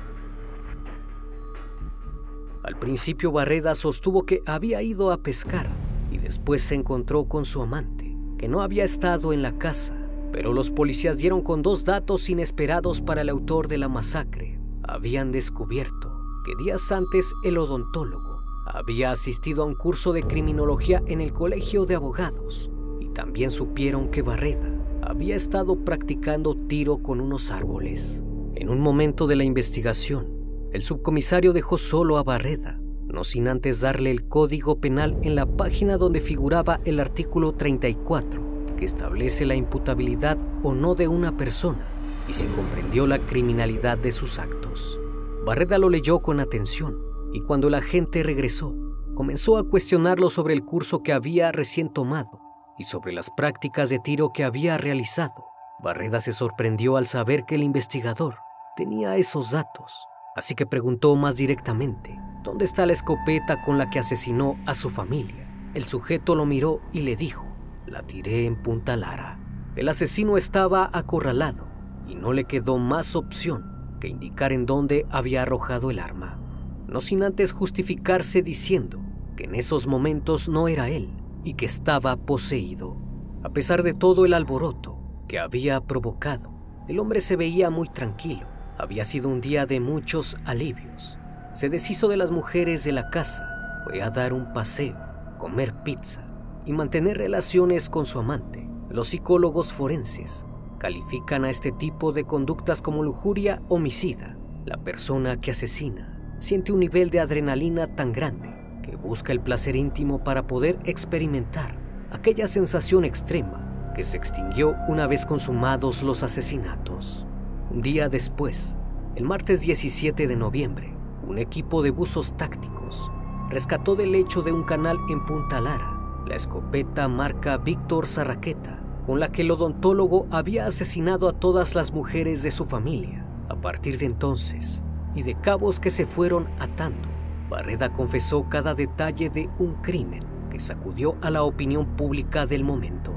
Al 2.64 2.80
principio 2.80 3.32
Barreda 3.32 3.76
sostuvo 3.76 4.26
que 4.26 4.42
había 4.46 4.82
ido 4.82 5.12
a 5.12 5.18
pescar 5.18 5.70
y 6.12 6.18
después 6.18 6.62
se 6.62 6.76
encontró 6.76 7.26
con 7.26 7.44
su 7.44 7.62
amante, 7.62 8.16
que 8.38 8.48
no 8.48 8.62
había 8.62 8.86
estado 8.86 9.34
en 9.34 9.42
la 9.42 9.58
casa, 9.58 9.96
pero 10.32 10.54
los 10.54 10.72
policías 10.72 11.18
dieron 11.18 11.42
con 11.42 11.62
dos 11.62 11.84
datos 11.84 12.30
inesperados 12.30 13.02
para 13.02 13.22
el 13.22 13.30
autor 13.30 13.68
de 13.68 13.78
la 13.78 13.90
masacre. 13.90 14.60
Habían 14.84 15.32
descubierto 15.32 16.14
que 16.46 16.64
días 16.64 16.92
antes 16.92 17.34
el 17.44 17.58
odontólogo 17.58 18.42
había 18.66 19.12
asistido 19.12 19.64
a 19.64 19.66
un 19.66 19.76
curso 19.76 20.14
de 20.14 20.24
criminología 20.24 21.04
en 21.06 21.20
el 21.20 21.34
Colegio 21.34 21.86
de 21.86 21.96
Abogados 21.96 22.72
y 23.00 23.10
también 23.10 23.52
supieron 23.52 24.10
que 24.10 24.22
Barreda 24.22 24.70
había 25.02 25.36
estado 25.36 25.76
practicando 25.84 26.56
tiro 26.56 26.98
con 26.98 27.20
unos 27.20 27.52
árboles. 27.52 28.24
En 28.64 28.70
un 28.70 28.80
momento 28.80 29.28
de 29.28 29.36
la 29.36 29.44
investigación, 29.44 30.70
el 30.72 30.84
subcomisario 30.84 31.52
dejó 31.52 31.78
solo 31.78 32.18
a 32.18 32.24
Barreda, 32.24 32.80
no 33.10 33.26
sin 33.26 33.50
antes 33.50 33.82
darle 33.82 34.10
el 34.10 34.30
código 34.30 34.80
penal 34.80 35.18
en 35.22 35.36
la 35.36 35.46
página 35.46 35.98
donde 35.98 36.22
figuraba 36.22 36.80
el 36.86 37.02
artículo 37.02 37.52
34, 37.56 38.76
que 38.78 38.86
establece 38.86 39.46
la 39.46 39.56
imputabilidad 39.56 40.38
o 40.64 40.74
no 40.74 40.96
de 40.96 41.10
una 41.10 41.36
persona 41.36 41.86
y 42.30 42.32
se 42.32 42.48
comprendió 42.48 43.06
la 43.06 43.20
criminalidad 43.20 43.98
de 43.98 44.14
sus 44.14 44.40
actos. 44.40 44.98
Barreda 45.46 45.78
lo 45.78 45.90
leyó 45.90 46.22
con 46.22 46.40
atención 46.40 46.96
y 47.34 47.42
cuando 47.42 47.70
la 47.70 47.82
gente 47.82 48.24
regresó, 48.24 48.74
comenzó 49.14 49.58
a 49.58 49.68
cuestionarlo 49.68 50.30
sobre 50.30 50.54
el 50.54 50.64
curso 50.64 51.04
que 51.04 51.12
había 51.12 51.52
recién 51.52 51.92
tomado 51.92 52.40
y 52.80 52.86
sobre 52.86 53.12
las 53.12 53.30
prácticas 53.30 53.90
de 53.90 54.00
tiro 54.00 54.32
que 54.32 54.46
había 54.46 54.78
realizado. 54.78 55.44
Barreda 55.84 56.22
se 56.22 56.32
sorprendió 56.32 56.96
al 56.96 57.08
saber 57.08 57.44
que 57.44 57.56
el 57.56 57.64
investigador 57.64 58.36
tenía 58.76 59.18
esos 59.18 59.52
datos 59.52 60.08
Así 60.36 60.56
que 60.56 60.66
preguntó 60.66 61.16
más 61.16 61.36
directamente, 61.36 62.20
¿dónde 62.44 62.66
está 62.66 62.86
la 62.86 62.94
escopeta 62.94 63.62
con 63.62 63.78
la 63.78 63.90
que 63.90 64.00
asesinó 64.00 64.58
a 64.66 64.74
su 64.74 64.90
familia? 64.90 65.48
El 65.76 65.86
sujeto 65.86 66.34
lo 66.34 66.46
miró 66.46 66.82
y 66.92 67.02
le 67.02 67.16
dijo, 67.16 67.46
la 67.86 68.02
tiré 68.02 68.46
en 68.46 68.56
Punta 68.56 68.96
Lara. 68.96 69.40
El 69.76 69.90
asesino 69.90 70.38
estaba 70.38 70.90
acorralado 70.92 71.68
y 72.08 72.16
no 72.16 72.34
le 72.34 72.46
quedó 72.46 72.80
más 72.80 73.16
opción 73.16 73.98
que 74.00 74.08
indicar 74.08 74.52
en 74.52 74.66
dónde 74.66 75.06
había 75.12 75.44
arrojado 75.44 75.92
el 75.92 76.00
arma, 76.00 76.40
no 76.88 77.00
sin 77.00 77.24
antes 77.24 77.52
justificarse 77.52 78.42
diciendo 78.42 79.00
que 79.36 79.46
en 79.46 79.56
esos 79.56 79.86
momentos 79.88 80.50
no 80.50 80.68
era 80.68 80.90
él 80.90 81.12
y 81.44 81.54
que 81.54 81.68
estaba 81.68 82.16
poseído. 82.18 82.98
A 83.44 83.50
pesar 83.50 83.84
de 83.84 83.94
todo 83.94 84.26
el 84.26 84.34
alboroto 84.34 84.98
que 85.28 85.40
había 85.40 85.80
provocado, 85.82 86.52
el 86.88 87.00
hombre 87.00 87.22
se 87.22 87.36
veía 87.36 87.70
muy 87.70 87.88
tranquilo 87.88 88.53
había 88.78 89.06
sido 89.06 89.30
un 89.30 89.42
día 89.42 89.66
de 89.66 89.80
muchos 89.80 90.38
alivios. 90.46 91.18
Se 91.54 91.70
deshizo 91.70 92.08
de 92.08 92.18
las 92.18 92.32
mujeres 92.32 92.84
de 92.84 92.92
la 92.92 93.10
casa, 93.10 93.48
fue 93.84 94.02
a 94.02 94.10
dar 94.10 94.34
un 94.34 94.54
paseo, 94.54 94.98
comer 95.38 95.74
pizza 95.84 96.22
y 96.66 96.74
mantener 96.74 97.18
relaciones 97.18 97.90
con 97.90 98.06
su 98.06 98.20
amante. 98.20 98.68
Los 98.90 99.10
psicólogos 99.10 99.74
forenses 99.74 100.46
califican 100.80 101.46
a 101.46 101.50
este 101.50 101.72
tipo 101.72 102.12
de 102.12 102.26
conductas 102.26 102.82
como 102.82 103.04
lujuria 103.04 103.62
homicida. 103.70 104.38
La 104.66 104.78
persona 104.78 105.40
que 105.40 105.52
asesina 105.52 106.38
siente 106.40 106.72
un 106.72 106.80
nivel 106.80 107.10
de 107.10 107.20
adrenalina 107.20 107.96
tan 107.96 108.12
grande 108.12 108.54
que 108.82 108.96
busca 108.96 109.32
el 109.32 109.40
placer 109.40 109.76
íntimo 109.76 110.24
para 110.24 110.46
poder 110.48 110.80
experimentar 110.86 111.78
aquella 112.12 112.48
sensación 112.48 113.06
extrema 113.06 113.92
que 113.96 114.04
se 114.04 114.18
extinguió 114.18 114.76
una 114.88 115.08
vez 115.08 115.26
consumados 115.26 116.04
los 116.04 116.24
asesinatos. 116.24 117.28
Un 117.74 117.82
día 117.82 118.08
después, 118.08 118.78
el 119.16 119.24
martes 119.24 119.62
17 119.62 120.28
de 120.28 120.36
noviembre, 120.36 120.94
un 121.28 121.40
equipo 121.40 121.82
de 121.82 121.90
buzos 121.90 122.38
tácticos 122.38 123.10
rescató 123.50 123.96
del 123.96 124.12
lecho 124.12 124.44
de 124.44 124.52
un 124.52 124.64
canal 124.64 125.00
en 125.10 125.26
Punta 125.26 125.60
Lara 125.60 126.22
la 126.28 126.36
escopeta 126.36 127.08
marca 127.08 127.58
Víctor 127.58 128.06
Zarraqueta, 128.06 128.80
con 129.08 129.20
la 129.20 129.32
que 129.32 129.42
el 129.42 129.50
odontólogo 129.50 130.28
había 130.30 130.68
asesinado 130.68 131.28
a 131.28 131.34
todas 131.34 131.74
las 131.74 131.92
mujeres 131.92 132.44
de 132.44 132.52
su 132.52 132.66
familia. 132.66 133.26
A 133.50 133.56
partir 133.56 133.98
de 133.98 134.06
entonces, 134.06 134.84
y 135.16 135.24
de 135.24 135.34
cabos 135.34 135.80
que 135.80 135.90
se 135.90 136.06
fueron 136.06 136.48
atando, 136.60 137.10
Barreda 137.50 137.92
confesó 137.92 138.48
cada 138.50 138.76
detalle 138.76 139.32
de 139.32 139.50
un 139.58 139.74
crimen 139.82 140.24
que 140.52 140.60
sacudió 140.60 141.16
a 141.24 141.32
la 141.32 141.42
opinión 141.42 141.98
pública 141.98 142.46
del 142.46 142.64
momento. 142.64 143.12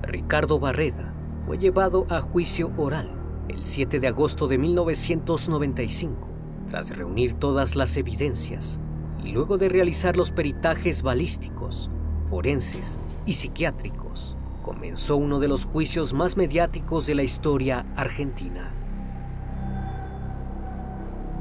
Ricardo 0.00 0.58
Barreda 0.58 1.12
fue 1.46 1.58
llevado 1.58 2.06
a 2.08 2.22
juicio 2.22 2.72
oral 2.78 3.17
el 3.48 3.64
7 3.64 3.98
de 3.98 4.08
agosto 4.08 4.46
de 4.46 4.58
1995, 4.58 6.28
tras 6.68 6.96
reunir 6.96 7.34
todas 7.34 7.76
las 7.76 7.96
evidencias 7.96 8.78
y 9.24 9.30
luego 9.30 9.56
de 9.56 9.68
realizar 9.68 10.16
los 10.16 10.32
peritajes 10.32 11.02
balísticos, 11.02 11.90
forenses 12.28 13.00
y 13.24 13.32
psiquiátricos, 13.32 14.36
comenzó 14.62 15.16
uno 15.16 15.38
de 15.38 15.48
los 15.48 15.64
juicios 15.64 16.12
más 16.12 16.36
mediáticos 16.36 17.06
de 17.06 17.14
la 17.14 17.22
historia 17.22 17.86
argentina. 17.96 18.74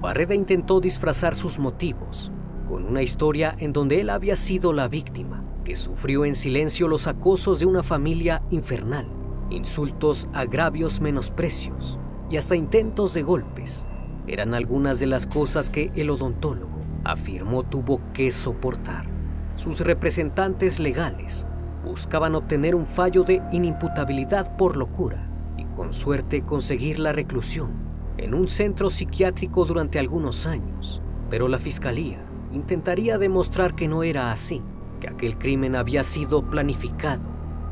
Barreda 0.02 0.34
intentó 0.34 0.80
disfrazar 0.80 1.36
sus 1.36 1.60
motivos 1.60 2.32
con 2.67 2.86
una 2.86 3.02
historia 3.02 3.56
en 3.60 3.74
donde 3.74 4.02
él 4.02 4.10
había 4.10 4.36
sido 4.36 4.72
la 4.72 4.88
víctima, 4.88 5.43
que 5.63 5.76
sufrió 5.76 6.24
en 6.26 6.36
silencio 6.36 6.88
los 6.88 7.08
acosos 7.08 7.60
de 7.60 7.65
una 7.65 7.84
familia 7.84 8.43
infernal 8.50 9.16
Insultos, 9.49 10.27
agravios, 10.33 10.99
menosprecios 10.99 11.99
y 12.29 12.36
hasta 12.36 12.57
intentos 12.57 13.13
de 13.13 13.23
golpes 13.23 13.88
eran 14.27 14.53
algunas 14.53 14.99
de 14.99 15.07
las 15.07 15.25
cosas 15.25 15.69
que 15.69 15.89
el 15.95 16.10
odontólogo 16.10 16.81
afirmó 17.05 17.63
tuvo 17.63 18.01
que 18.13 18.29
soportar. 18.29 19.07
Sus 19.55 19.79
representantes 19.79 20.79
legales 20.81 21.47
buscaban 21.86 22.36
obtener 22.36 22.75
un 22.75 22.86
fallo 22.86 23.23
de 23.23 23.41
inimputabilidad 23.53 24.57
por 24.57 24.75
locura 24.75 25.29
y 25.55 25.63
con 25.63 25.93
suerte 25.93 26.41
conseguir 26.41 26.99
la 26.99 27.13
reclusión 27.13 27.71
en 28.17 28.33
un 28.33 28.49
centro 28.49 28.89
psiquiátrico 28.89 29.63
durante 29.63 29.97
algunos 29.97 30.45
años, 30.45 31.01
pero 31.29 31.47
la 31.47 31.57
fiscalía 31.57 32.19
intentaría 32.51 33.17
demostrar 33.17 33.75
que 33.75 33.88
no 33.88 34.03
era 34.03 34.33
así, 34.33 34.62
que 34.99 35.07
aquel 35.07 35.38
crimen 35.38 35.77
había 35.77 36.03
sido 36.03 36.49
planificado 36.49 37.23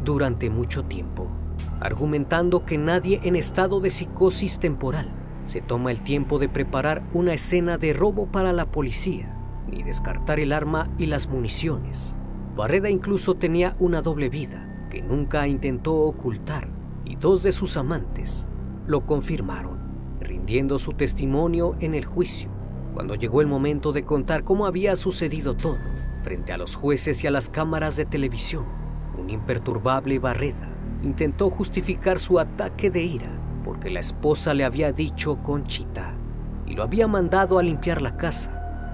durante 0.05 0.49
mucho 0.49 0.83
tiempo 0.85 1.29
argumentando 1.79 2.65
que 2.65 2.77
nadie 2.77 3.19
en 3.23 3.35
estado 3.35 3.79
de 3.79 3.89
psicosis 3.89 4.59
temporal 4.59 5.11
se 5.43 5.61
toma 5.61 5.91
el 5.91 6.01
tiempo 6.01 6.39
de 6.39 6.49
preparar 6.49 7.07
una 7.13 7.33
escena 7.33 7.77
de 7.77 7.93
robo 7.93 8.27
para 8.31 8.51
la 8.51 8.65
policía, 8.65 9.35
ni 9.69 9.83
descartar 9.83 10.39
el 10.39 10.51
arma 10.51 10.89
y 10.97 11.05
las 11.05 11.29
municiones. 11.29 12.17
Barreda 12.55 12.89
incluso 12.89 13.35
tenía 13.35 13.75
una 13.79 14.01
doble 14.01 14.29
vida 14.29 14.87
que 14.89 15.01
nunca 15.01 15.47
intentó 15.47 15.95
ocultar 15.95 16.69
y 17.03 17.15
dos 17.15 17.43
de 17.43 17.51
sus 17.51 17.77
amantes 17.77 18.47
lo 18.87 19.05
confirmaron, 19.05 19.79
rindiendo 20.19 20.79
su 20.79 20.93
testimonio 20.93 21.75
en 21.79 21.93
el 21.93 22.05
juicio. 22.05 22.49
Cuando 22.93 23.15
llegó 23.15 23.41
el 23.41 23.47
momento 23.47 23.91
de 23.91 24.03
contar 24.03 24.43
cómo 24.43 24.65
había 24.65 24.95
sucedido 24.95 25.55
todo, 25.55 25.77
frente 26.23 26.53
a 26.53 26.57
los 26.57 26.75
jueces 26.75 27.23
y 27.23 27.27
a 27.27 27.31
las 27.31 27.49
cámaras 27.49 27.97
de 27.97 28.05
televisión, 28.05 28.65
un 29.19 29.29
imperturbable 29.29 30.17
Barreda 30.17 30.74
intentó 31.03 31.49
justificar 31.49 32.19
su 32.19 32.39
ataque 32.39 32.89
de 32.89 33.03
ira 33.03 33.35
porque 33.65 33.89
la 33.89 33.99
esposa 33.99 34.53
le 34.53 34.63
había 34.63 34.91
dicho 34.91 35.41
Conchita 35.41 36.13
y 36.67 36.75
lo 36.75 36.83
había 36.83 37.07
mandado 37.07 37.57
a 37.57 37.63
limpiar 37.63 38.01
la 38.01 38.15
casa. 38.15 38.51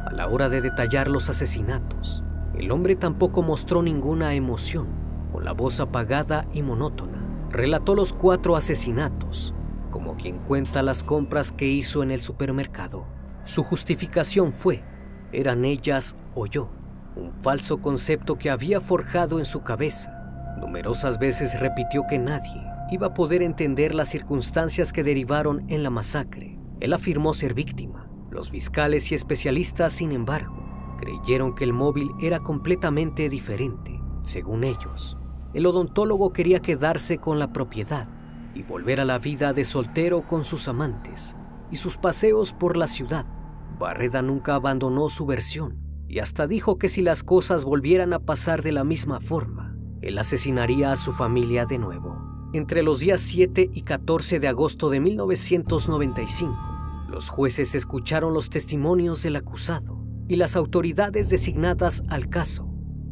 A 0.08 0.14
la 0.14 0.28
hora 0.28 0.48
de 0.48 0.62
detallar 0.62 1.10
los 1.10 1.30
asesinatos, 1.30 2.24
el 2.56 2.72
hombre 2.72 2.96
tampoco 2.96 3.42
mostró 3.44 3.84
ninguna 3.84 4.34
emoción. 4.34 4.88
Con 5.32 5.46
la 5.46 5.52
voz 5.52 5.80
apagada 5.80 6.48
y 6.54 6.62
monótona, 6.62 7.22
relató 7.50 7.96
los 7.96 8.14
cuatro 8.14 8.56
asesinatos, 8.56 9.54
como 9.90 10.16
quien 10.16 10.40
cuenta 10.40 10.82
las 10.82 11.04
compras 11.04 11.52
que 11.52 11.68
hizo 11.68 12.02
en 12.02 12.12
el 12.12 12.22
supermercado. 12.22 13.06
Su 13.44 13.64
justificación 13.64 14.54
fue, 14.54 14.84
eran 15.34 15.66
ellas 15.66 16.16
o 16.34 16.46
yo, 16.46 16.70
un 17.16 17.34
falso 17.42 17.82
concepto 17.82 18.38
que 18.38 18.50
había 18.50 18.80
forjado 18.80 19.40
en 19.40 19.46
su 19.46 19.64
cabeza. 19.64 20.21
Numerosas 20.60 21.20
veces 21.20 21.60
repitió 21.60 22.06
que 22.08 22.18
nadie 22.18 22.62
iba 22.92 23.08
a 23.08 23.14
poder 23.14 23.42
entender 23.42 23.96
las 23.96 24.10
circunstancias 24.10 24.92
que 24.92 25.04
derivaron 25.04 25.64
en 25.70 25.84
la 25.84 25.90
masacre. 25.90 26.60
Él 26.80 26.94
afirmó 26.94 27.34
ser 27.34 27.54
víctima. 27.54 28.10
Los 28.30 28.50
fiscales 28.50 29.12
y 29.12 29.16
especialistas, 29.16 29.94
sin 29.94 30.12
embargo, 30.12 30.96
creyeron 30.98 31.56
que 31.56 31.64
el 31.64 31.74
móvil 31.74 32.12
era 32.22 32.40
completamente 32.40 33.30
diferente. 33.30 34.00
Según 34.24 34.64
ellos, 34.64 35.18
el 35.54 35.66
odontólogo 35.66 36.32
quería 36.32 36.62
quedarse 36.62 37.18
con 37.18 37.40
la 37.40 37.52
propiedad 37.52 38.08
y 38.54 38.64
volver 38.64 39.00
a 39.00 39.06
la 39.06 39.20
vida 39.20 39.54
de 39.54 39.64
soltero 39.64 40.28
con 40.28 40.44
sus 40.44 40.68
amantes 40.68 41.36
y 41.72 41.78
sus 41.78 41.98
paseos 41.98 42.54
por 42.54 42.78
la 42.78 42.88
ciudad. 42.88 43.26
Barreda 43.80 44.22
nunca 44.22 44.56
abandonó 44.56 45.10
su 45.10 45.26
versión 45.26 45.78
y 46.08 46.20
hasta 46.20 46.46
dijo 46.46 46.78
que 46.78 46.90
si 46.90 47.02
las 47.02 47.24
cosas 47.24 47.64
volvieran 47.64 48.14
a 48.14 48.20
pasar 48.20 48.62
de 48.62 48.74
la 48.74 48.84
misma 48.84 49.22
forma, 49.22 49.71
él 50.02 50.18
asesinaría 50.18 50.92
a 50.92 50.96
su 50.96 51.14
familia 51.14 51.66
de 51.66 51.78
nuevo. 51.78 52.50
Entre 52.54 52.84
los 52.84 53.00
días 53.00 53.22
7 53.22 53.70
y 53.74 53.84
14 53.84 54.40
de 54.40 54.48
agosto 54.48 54.90
de 54.90 55.00
1995, 55.00 56.58
los 57.10 57.30
jueces 57.30 57.76
escucharon 57.76 58.34
los 58.34 58.50
testimonios 58.50 59.24
del 59.24 59.36
acusado 59.36 60.02
y 60.28 60.36
las 60.36 60.56
autoridades 60.56 61.30
designadas 61.30 62.04
al 62.10 62.30
caso. 62.30 62.68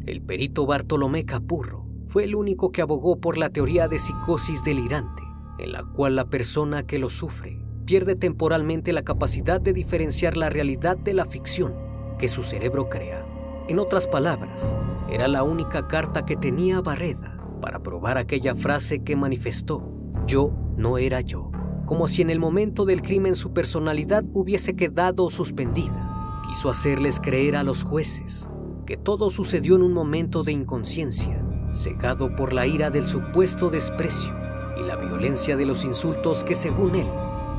El 0.06 0.22
perito 0.22 0.66
Bartolomé 0.66 1.24
Capurro 1.24 1.86
fue 2.08 2.24
el 2.24 2.34
único 2.34 2.72
que 2.72 2.82
abogó 2.82 3.20
por 3.20 3.38
la 3.38 3.50
teoría 3.50 3.88
de 3.88 3.98
psicosis 3.98 4.64
delirante, 4.64 5.22
en 5.58 5.72
la 5.72 5.84
cual 5.84 6.16
la 6.16 6.28
persona 6.28 6.86
que 6.86 6.98
lo 6.98 7.08
sufre 7.08 7.62
pierde 7.84 8.16
temporalmente 8.16 8.92
la 8.92 9.02
capacidad 9.02 9.60
de 9.60 9.72
diferenciar 9.72 10.36
la 10.36 10.50
realidad 10.50 10.96
de 10.96 11.14
la 11.14 11.26
ficción 11.26 11.74
que 12.18 12.28
su 12.28 12.42
cerebro 12.42 12.88
crea. 12.88 13.26
En 13.68 13.78
otras 13.78 14.06
palabras, 14.06 14.74
era 15.10 15.26
la 15.26 15.42
única 15.42 15.88
carta 15.88 16.24
que 16.24 16.36
tenía 16.36 16.80
Barreda 16.80 17.36
para 17.60 17.82
probar 17.82 18.16
aquella 18.16 18.54
frase 18.54 19.02
que 19.02 19.16
manifestó, 19.16 19.92
yo 20.26 20.52
no 20.76 20.98
era 20.98 21.20
yo, 21.20 21.50
como 21.84 22.06
si 22.06 22.22
en 22.22 22.30
el 22.30 22.38
momento 22.38 22.84
del 22.84 23.02
crimen 23.02 23.34
su 23.34 23.52
personalidad 23.52 24.24
hubiese 24.32 24.76
quedado 24.76 25.28
suspendida. 25.28 26.42
Quiso 26.46 26.70
hacerles 26.70 27.20
creer 27.20 27.56
a 27.56 27.64
los 27.64 27.82
jueces 27.82 28.48
que 28.86 28.96
todo 28.96 29.30
sucedió 29.30 29.76
en 29.76 29.82
un 29.82 29.92
momento 29.92 30.42
de 30.42 30.52
inconsciencia, 30.52 31.44
cegado 31.72 32.34
por 32.34 32.52
la 32.52 32.66
ira 32.66 32.90
del 32.90 33.06
supuesto 33.06 33.68
desprecio 33.70 34.32
y 34.80 34.82
la 34.84 34.96
violencia 34.96 35.56
de 35.56 35.66
los 35.66 35.84
insultos 35.84 36.44
que 36.44 36.54
según 36.54 36.96
él 36.96 37.08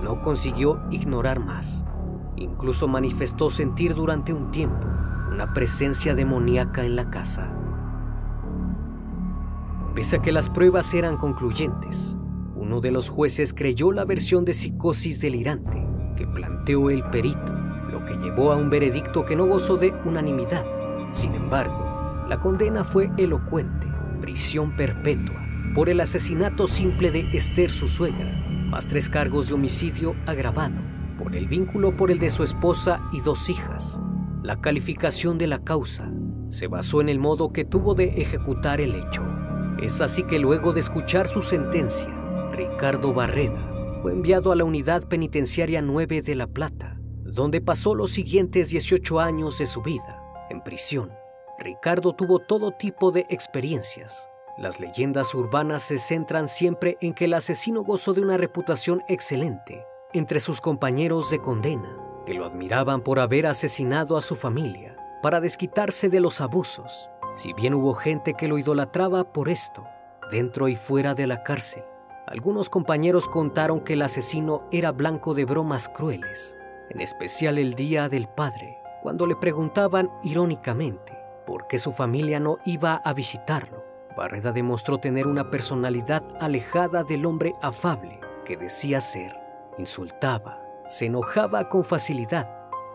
no 0.03 0.21
consiguió 0.21 0.81
ignorar 0.89 1.39
más. 1.39 1.85
Incluso 2.35 2.87
manifestó 2.87 3.49
sentir 3.49 3.93
durante 3.93 4.33
un 4.33 4.51
tiempo 4.51 4.87
presencia 5.47 6.15
demoníaca 6.15 6.83
en 6.83 6.95
la 6.95 7.09
casa. 7.09 7.49
Pese 9.95 10.17
a 10.17 10.21
que 10.21 10.31
las 10.31 10.49
pruebas 10.49 10.93
eran 10.93 11.17
concluyentes, 11.17 12.17
uno 12.55 12.79
de 12.79 12.91
los 12.91 13.09
jueces 13.09 13.53
creyó 13.53 13.91
la 13.91 14.05
versión 14.05 14.45
de 14.45 14.53
psicosis 14.53 15.19
delirante 15.19 15.85
que 16.15 16.27
planteó 16.27 16.89
el 16.89 17.03
perito, 17.05 17.53
lo 17.91 18.05
que 18.05 18.15
llevó 18.17 18.51
a 18.51 18.55
un 18.55 18.69
veredicto 18.69 19.25
que 19.25 19.35
no 19.35 19.45
gozó 19.45 19.77
de 19.77 19.93
unanimidad. 20.05 20.65
Sin 21.09 21.33
embargo, 21.33 22.25
la 22.29 22.39
condena 22.39 22.83
fue 22.83 23.11
elocuente, 23.17 23.87
prisión 24.21 24.75
perpetua, 24.75 25.41
por 25.73 25.89
el 25.89 25.99
asesinato 25.99 26.67
simple 26.67 27.11
de 27.11 27.27
Esther, 27.33 27.71
su 27.71 27.87
suegra, 27.87 28.31
más 28.69 28.85
tres 28.85 29.09
cargos 29.09 29.47
de 29.47 29.55
homicidio 29.55 30.15
agravado, 30.25 30.79
por 31.17 31.35
el 31.35 31.47
vínculo 31.47 31.97
por 31.97 32.11
el 32.11 32.19
de 32.19 32.29
su 32.29 32.43
esposa 32.43 33.01
y 33.11 33.21
dos 33.21 33.49
hijas. 33.49 33.99
La 34.43 34.59
calificación 34.59 35.37
de 35.37 35.45
la 35.45 35.63
causa 35.63 36.11
se 36.49 36.65
basó 36.65 36.99
en 36.99 37.09
el 37.09 37.19
modo 37.19 37.53
que 37.53 37.63
tuvo 37.63 37.93
de 37.93 38.05
ejecutar 38.21 38.81
el 38.81 38.95
hecho. 38.95 39.21
Es 39.79 40.01
así 40.01 40.23
que 40.23 40.39
luego 40.39 40.73
de 40.73 40.79
escuchar 40.79 41.27
su 41.27 41.43
sentencia, 41.43 42.09
Ricardo 42.51 43.13
Barreda 43.13 43.99
fue 44.01 44.13
enviado 44.13 44.51
a 44.51 44.55
la 44.55 44.63
Unidad 44.63 45.07
Penitenciaria 45.07 45.83
9 45.83 46.23
de 46.23 46.33
La 46.33 46.47
Plata, 46.47 46.97
donde 47.23 47.61
pasó 47.61 47.93
los 47.93 48.09
siguientes 48.09 48.69
18 48.69 49.19
años 49.19 49.59
de 49.59 49.67
su 49.67 49.83
vida 49.83 50.19
en 50.49 50.63
prisión. 50.63 51.11
Ricardo 51.59 52.15
tuvo 52.15 52.39
todo 52.39 52.71
tipo 52.71 53.11
de 53.11 53.27
experiencias. 53.29 54.27
Las 54.57 54.79
leyendas 54.79 55.35
urbanas 55.35 55.83
se 55.83 55.99
centran 55.99 56.47
siempre 56.47 56.97
en 56.99 57.13
que 57.13 57.25
el 57.25 57.35
asesino 57.35 57.83
gozó 57.83 58.13
de 58.13 58.21
una 58.21 58.37
reputación 58.37 59.03
excelente 59.07 59.85
entre 60.13 60.39
sus 60.39 60.61
compañeros 60.61 61.29
de 61.29 61.39
condena, 61.39 61.95
que 62.25 62.33
lo 62.33 62.45
admiraban 62.45 63.01
por 63.01 63.19
haber 63.19 63.47
asesinado 63.47 64.17
a 64.17 64.21
su 64.21 64.35
familia 64.35 64.95
para 65.21 65.39
desquitarse 65.39 66.09
de 66.09 66.19
los 66.19 66.41
abusos 66.41 67.11
si 67.35 67.53
bien 67.53 67.73
hubo 67.73 67.93
gente 67.93 68.33
que 68.33 68.47
lo 68.47 68.57
idolatraba 68.57 69.23
por 69.31 69.47
esto, 69.47 69.85
dentro 70.29 70.67
y 70.67 70.75
fuera 70.75 71.13
de 71.13 71.27
la 71.27 71.43
cárcel, 71.43 71.83
algunos 72.27 72.69
compañeros 72.69 73.27
contaron 73.27 73.81
que 73.81 73.93
el 73.93 74.01
asesino 74.01 74.67
era 74.71 74.91
blanco 74.91 75.33
de 75.33 75.45
bromas 75.45 75.87
crueles, 75.89 76.57
en 76.89 76.99
especial 76.99 77.57
el 77.57 77.73
Día 77.73 78.09
del 78.09 78.27
Padre, 78.27 78.77
cuando 79.01 79.25
le 79.25 79.35
preguntaban 79.35 80.11
irónicamente 80.23 81.17
por 81.45 81.67
qué 81.67 81.79
su 81.79 81.93
familia 81.93 82.39
no 82.39 82.57
iba 82.65 82.95
a 82.95 83.13
visitarlo. 83.13 83.83
Barreda 84.15 84.51
demostró 84.51 84.97
tener 84.97 85.25
una 85.25 85.49
personalidad 85.49 86.23
alejada 86.41 87.03
del 87.03 87.25
hombre 87.25 87.53
afable 87.61 88.19
que 88.45 88.57
decía 88.57 88.99
ser. 88.99 89.39
Insultaba, 89.77 90.60
se 90.91 91.05
enojaba 91.05 91.69
con 91.69 91.83
facilidad 91.83 92.49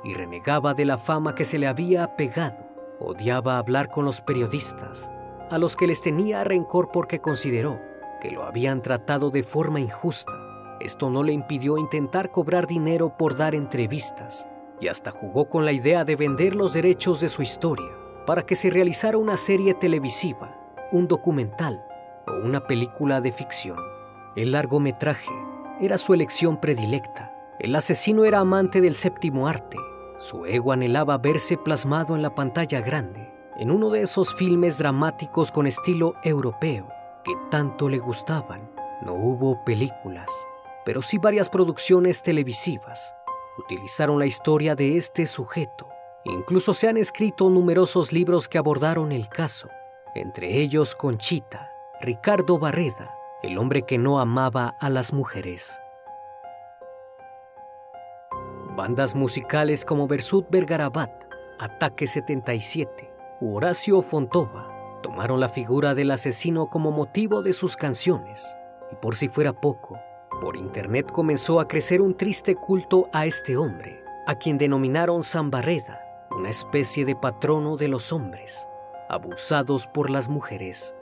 y 0.05 0.15
renegaba 0.15 0.75
de 0.75 0.85
la 0.85 0.99
fama 0.99 1.35
que 1.35 1.45
se 1.45 1.59
le 1.59 1.67
había 1.67 2.17
pegado 2.17 2.67
Odiaba 2.99 3.59
hablar 3.59 3.91
con 3.91 4.07
los 4.07 4.23
periodistas, 4.23 5.11
a 5.51 5.59
los 5.59 5.77
que 5.77 5.87
les 5.87 6.01
tenía 6.01 6.45
rencor 6.45 6.91
porque 6.91 7.21
consideró 7.21 7.79
que 8.23 8.31
lo 8.31 8.45
habían 8.45 8.81
tratado 8.81 9.31
de 9.31 9.45
forma 9.45 9.81
injusta. 9.81 10.33
Esto 10.81 11.11
no 11.11 11.23
le 11.23 11.33
impidió 11.33 11.77
intentar 11.77 12.31
cobrar 12.31 12.67
dinero 12.67 13.15
por 13.17 13.37
dar 13.37 13.55
entrevistas 13.55 14.49
y 14.81 14.89
hasta 14.89 15.11
jugó 15.11 15.49
con 15.49 15.67
la 15.67 15.73
idea 15.73 16.05
de 16.05 16.17
vender 16.17 16.55
los 16.55 16.73
derechos 16.73 17.21
de 17.21 17.29
su 17.29 17.43
historia 17.43 17.91
para 18.27 18.45
que 18.45 18.57
se 18.57 18.71
realizara 18.71 19.19
una 19.19 19.37
serie 19.37 19.75
televisiva, 19.75 20.59
un 20.91 21.07
documental 21.07 21.85
o 22.27 22.39
una 22.45 22.67
película 22.67 23.21
de 23.21 23.33
ficción. 23.33 23.79
El 24.37 24.53
largometraje 24.53 25.33
era 25.81 25.99
su 25.99 26.15
elección 26.15 26.59
predilecta. 26.61 27.36
El 27.59 27.75
asesino 27.75 28.25
era 28.25 28.41
amante 28.41 28.81
del 28.81 28.95
séptimo 28.95 29.49
arte 29.49 29.79
su 30.19 30.47
ego 30.47 30.73
anhelaba 30.73 31.19
verse 31.19 31.59
plasmado 31.59 32.17
en 32.17 32.23
la 32.23 32.35
pantalla 32.35 32.81
grande, 32.81 33.31
en 33.59 33.71
uno 33.71 33.91
de 33.91 34.03
esos 34.03 34.35
filmes 34.35 34.79
dramáticos 34.79 35.53
con 35.53 35.67
estilo 35.67 36.15
europeo 36.23 36.89
que 37.23 37.33
tanto 37.51 37.89
le 37.89 37.99
gustaban. 37.99 38.71
No 39.03 39.13
hubo 39.13 39.63
películas, 39.65 40.31
pero 40.87 41.03
sí 41.03 41.19
varias 41.19 41.51
producciones 41.51 42.23
televisivas. 42.23 43.15
Utilizaron 43.59 44.19
la 44.19 44.27
historia 44.27 44.75
de 44.75 44.97
este 44.97 45.27
sujeto. 45.27 45.89
Incluso 46.25 46.73
se 46.73 46.89
han 46.89 46.97
escrito 46.97 47.51
numerosos 47.51 48.11
libros 48.13 48.49
que 48.49 48.59
abordaron 48.59 49.13
el 49.13 49.29
caso, 49.29 49.69
entre 50.15 50.59
ellos 50.61 50.95
Conchita, 50.95 51.71
Ricardo 52.01 52.59
Barreda, 52.59 53.15
el 53.43 53.59
hombre 53.59 53.83
que 53.83 53.99
no 53.99 54.19
amaba 54.19 54.75
a 54.81 54.89
las 54.89 55.13
mujeres. 55.13 55.79
Bandas 58.77 59.15
musicales 59.15 59.87
como 59.87 60.07
Bersut 60.07 60.51
Bergarabat, 60.51 61.25
Ataque 61.59 62.07
77 62.07 63.11
u 63.41 63.57
Horacio 63.57 64.03
Fontova 64.03 65.01
tomaron 65.03 65.41
la 65.41 65.49
figura 65.49 65.95
del 65.95 66.11
asesino 66.11 66.67
como 66.67 66.91
motivo 66.91 67.43
de 67.43 67.55
sus 67.55 67.75
canciones. 67.75 68.55
Y 68.93 68.97
por 68.97 69.15
si 69.15 69.31
fuera 69.31 69.55
poco, 69.55 69.99
por 70.43 70.59
internet 70.59 71.11
comenzó 71.11 71.59
a 71.59 71.69
crecer 71.69 72.03
un 72.03 72.19
triste 72.19 72.55
culto 72.55 73.09
a 73.15 73.25
este 73.25 73.57
hombre, 73.57 74.05
a 74.27 74.35
quien 74.35 74.59
denominaron 74.59 75.25
San 75.25 75.51
Barreda, 75.51 76.27
una 76.31 76.51
especie 76.51 77.07
de 77.07 77.17
patrono 77.17 77.79
de 77.79 77.89
los 77.89 78.13
hombres, 78.13 78.69
abusados 79.09 79.87
por 79.87 80.11
las 80.11 80.29
mujeres. 80.29 80.95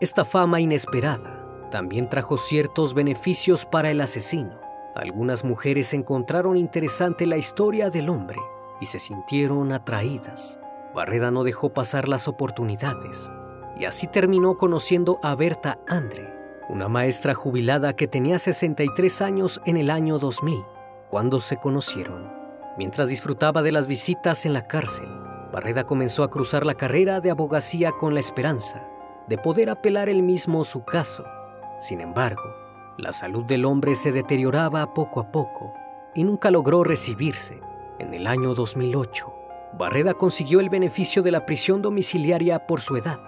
Esta 0.00 0.26
fama 0.26 0.60
inesperada 0.60 1.70
también 1.70 2.10
trajo 2.10 2.36
ciertos 2.36 2.92
beneficios 2.92 3.64
para 3.64 3.90
el 3.90 4.02
asesino 4.02 4.61
algunas 4.94 5.44
mujeres 5.44 5.94
encontraron 5.94 6.56
interesante 6.56 7.26
la 7.26 7.36
historia 7.36 7.90
del 7.90 8.08
hombre 8.08 8.38
y 8.80 8.86
se 8.86 8.98
sintieron 8.98 9.72
atraídas. 9.72 10.58
Barreda 10.94 11.30
no 11.30 11.44
dejó 11.44 11.72
pasar 11.72 12.08
las 12.08 12.28
oportunidades 12.28 13.32
y 13.78 13.86
así 13.86 14.06
terminó 14.06 14.56
conociendo 14.56 15.18
a 15.22 15.34
Berta 15.34 15.78
Andre, 15.88 16.32
una 16.68 16.88
maestra 16.88 17.34
jubilada 17.34 17.96
que 17.96 18.06
tenía 18.06 18.38
63 18.38 19.22
años 19.22 19.62
en 19.64 19.76
el 19.76 19.88
año 19.88 20.18
2000, 20.18 20.62
cuando 21.08 21.40
se 21.40 21.56
conocieron. 21.56 22.30
Mientras 22.76 23.08
disfrutaba 23.08 23.62
de 23.62 23.72
las 23.72 23.86
visitas 23.86 24.44
en 24.44 24.52
la 24.52 24.64
cárcel, 24.64 25.08
Barreda 25.52 25.84
comenzó 25.84 26.22
a 26.22 26.30
cruzar 26.30 26.64
la 26.66 26.74
carrera 26.74 27.20
de 27.20 27.30
abogacía 27.30 27.92
con 27.92 28.14
la 28.14 28.20
esperanza 28.20 28.86
de 29.28 29.38
poder 29.38 29.70
apelar 29.70 30.08
él 30.08 30.22
mismo 30.22 30.64
su 30.64 30.84
caso. 30.84 31.24
Sin 31.80 32.00
embargo, 32.00 32.42
la 32.98 33.12
salud 33.12 33.44
del 33.44 33.64
hombre 33.64 33.96
se 33.96 34.12
deterioraba 34.12 34.92
poco 34.94 35.20
a 35.20 35.32
poco 35.32 35.72
y 36.14 36.24
nunca 36.24 36.50
logró 36.50 36.84
recibirse. 36.84 37.60
En 37.98 38.14
el 38.14 38.26
año 38.26 38.54
2008, 38.54 39.32
Barreda 39.78 40.14
consiguió 40.14 40.60
el 40.60 40.68
beneficio 40.68 41.22
de 41.22 41.30
la 41.30 41.46
prisión 41.46 41.80
domiciliaria 41.80 42.66
por 42.66 42.80
su 42.80 42.96
edad 42.96 43.18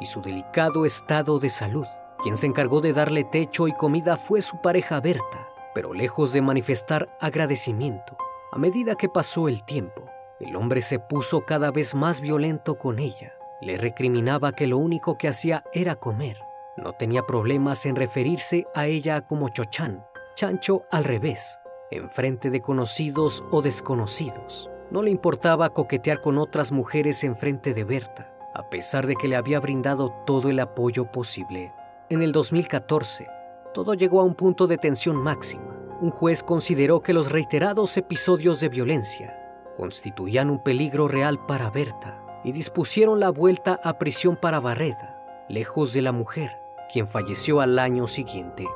y 0.00 0.06
su 0.06 0.20
delicado 0.20 0.84
estado 0.84 1.38
de 1.38 1.48
salud. 1.48 1.86
Quien 2.22 2.36
se 2.36 2.46
encargó 2.46 2.80
de 2.80 2.92
darle 2.92 3.24
techo 3.24 3.68
y 3.68 3.72
comida 3.72 4.16
fue 4.16 4.42
su 4.42 4.60
pareja 4.60 5.00
Berta, 5.00 5.48
pero 5.74 5.94
lejos 5.94 6.32
de 6.32 6.42
manifestar 6.42 7.16
agradecimiento, 7.20 8.16
a 8.52 8.58
medida 8.58 8.94
que 8.94 9.08
pasó 9.08 9.48
el 9.48 9.64
tiempo, 9.64 10.04
el 10.40 10.56
hombre 10.56 10.80
se 10.80 10.98
puso 10.98 11.44
cada 11.46 11.70
vez 11.70 11.94
más 11.94 12.20
violento 12.20 12.76
con 12.76 12.98
ella. 12.98 13.32
Le 13.60 13.78
recriminaba 13.78 14.52
que 14.52 14.66
lo 14.66 14.78
único 14.78 15.16
que 15.16 15.28
hacía 15.28 15.64
era 15.72 15.96
comer. 15.96 16.38
No 16.84 16.92
tenía 16.92 17.22
problemas 17.22 17.86
en 17.86 17.96
referirse 17.96 18.66
a 18.74 18.86
ella 18.86 19.22
como 19.22 19.48
Chochán, 19.48 20.04
chancho 20.34 20.84
al 20.90 21.04
revés, 21.04 21.58
en 21.90 22.10
frente 22.10 22.50
de 22.50 22.60
conocidos 22.60 23.42
o 23.50 23.62
desconocidos. 23.62 24.70
No 24.90 25.00
le 25.00 25.10
importaba 25.10 25.70
coquetear 25.70 26.20
con 26.20 26.36
otras 26.36 26.72
mujeres 26.72 27.24
en 27.24 27.36
frente 27.36 27.72
de 27.72 27.84
Berta, 27.84 28.30
a 28.52 28.68
pesar 28.68 29.06
de 29.06 29.16
que 29.16 29.28
le 29.28 29.36
había 29.36 29.60
brindado 29.60 30.12
todo 30.26 30.50
el 30.50 30.60
apoyo 30.60 31.10
posible. 31.10 31.72
En 32.10 32.20
el 32.20 32.32
2014, 32.32 33.28
todo 33.72 33.94
llegó 33.94 34.20
a 34.20 34.24
un 34.24 34.34
punto 34.34 34.66
de 34.66 34.76
tensión 34.76 35.16
máxima. 35.16 35.74
Un 36.02 36.10
juez 36.10 36.42
consideró 36.42 37.00
que 37.00 37.14
los 37.14 37.32
reiterados 37.32 37.96
episodios 37.96 38.60
de 38.60 38.68
violencia 38.68 39.40
constituían 39.74 40.50
un 40.50 40.62
peligro 40.62 41.08
real 41.08 41.44
para 41.46 41.70
Berta 41.70 42.20
y 42.44 42.52
dispusieron 42.52 43.20
la 43.20 43.30
vuelta 43.30 43.80
a 43.82 43.98
prisión 43.98 44.36
para 44.36 44.60
Barreda, 44.60 45.18
lejos 45.48 45.94
de 45.94 46.02
la 46.02 46.12
mujer, 46.12 46.63
quien 46.92 47.08
falleció 47.08 47.60
al 47.60 47.78
año 47.78 48.06
siguiente. 48.06 48.66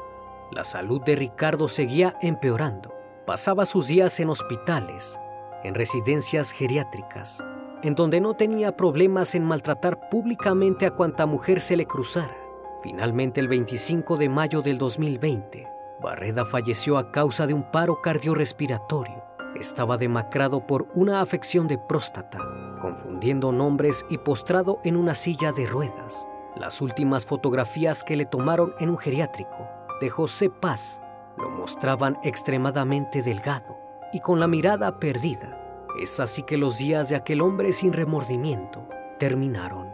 La 0.51 0.65
salud 0.65 1.03
de 1.03 1.17
Ricardo 1.17 1.69
seguía 1.69 2.17
empeorando. 2.23 2.95
Pasaba 3.27 3.67
sus 3.67 3.87
días 3.89 4.19
en 4.21 4.31
hospitales, 4.31 5.21
en 5.63 5.75
residencias 5.75 6.53
geriátricas, 6.53 7.45
en 7.83 7.95
donde 7.95 8.21
no 8.21 8.35
tenía 8.35 8.77
problemas 8.77 9.35
en 9.35 9.45
maltratar 9.45 10.09
públicamente 10.09 10.87
a 10.87 10.93
cuanta 10.93 11.27
mujer 11.27 11.61
se 11.61 11.77
le 11.77 11.87
cruzara. 11.87 12.37
Finalmente, 12.83 13.41
el 13.41 13.49
25 13.49 14.17
de 14.17 14.29
mayo 14.29 14.63
del 14.63 14.79
2020, 14.79 15.69
Barreda 16.01 16.47
falleció 16.47 16.97
a 16.97 17.11
causa 17.11 17.47
de 17.47 17.55
un 17.55 17.65
paro 17.71 18.01
cardiorrespiratorio. 18.01 19.25
Estaba 19.57 19.97
demacrado 19.97 20.67
por 20.67 20.87
una 20.95 21.21
afección 21.21 21.67
de 21.67 21.77
próstata, 21.77 22.39
confundiendo 22.81 23.51
nombres 23.51 24.07
y 24.09 24.19
postrado 24.19 24.79
en 24.85 24.97
una 24.97 25.15
silla 25.15 25.53
de 25.53 25.67
ruedas. 25.67 26.29
Las 26.59 26.81
últimas 26.81 27.25
fotografías 27.25 28.03
que 28.03 28.17
le 28.17 28.27
tomaron 28.27 28.75
en 28.81 28.91
un 28.91 28.99
geriátrico 28.99 29.69
de 30.01 30.11
José 30.11 30.51
Paz 30.51 31.01
lo 31.37 31.51
mostraban 31.51 32.19
extremadamente 32.25 33.23
delgado 33.23 33.79
y 34.13 34.19
con 34.21 34.41
la 34.41 34.49
mirada 34.49 34.99
perdida. 34.99 35.87
Es 36.03 36.19
así 36.19 36.43
que 36.43 36.57
los 36.57 36.79
días 36.79 37.11
de 37.11 37.17
aquel 37.17 37.43
hombre 37.43 37.73
sin 37.73 37.93
remordimiento 37.93 38.89
terminaron. 39.21 39.89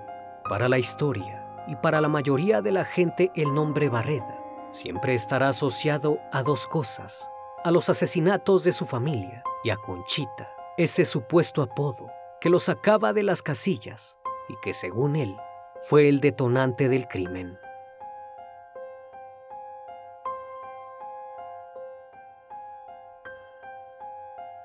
Para 0.48 0.70
la 0.70 0.79
historia 0.79 1.46
y 1.68 1.77
para 1.77 2.00
la 2.00 2.09
mayoría 2.09 2.62
de 2.62 2.72
la 2.72 2.87
gente 2.87 3.31
el 3.35 3.53
nombre 3.53 3.90
Barreda 3.90 4.40
siempre 4.70 5.14
estará 5.14 5.48
asociado 5.48 6.18
a 6.33 6.42
dos 6.42 6.66
cosas, 6.66 7.31
a 7.62 7.70
los 7.70 7.90
asesinatos 7.90 8.64
de 8.64 8.72
su 8.72 8.87
familia 8.87 9.44
y 9.62 9.70
a 9.70 9.77
Conchita, 9.77 10.50
ese 10.79 11.05
supuesto 11.05 11.61
apodo 11.62 12.11
que 12.40 12.48
lo 12.48 12.59
sacaba 12.59 13.12
de 13.12 13.22
las 13.22 13.42
casillas 13.42 14.18
y 14.48 14.57
que 14.62 14.74
según 14.74 15.16
él 15.16 15.37
fue 15.86 16.08
el 16.08 16.20
detonante 16.20 16.88
del 16.88 17.06
crimen. 17.06 17.58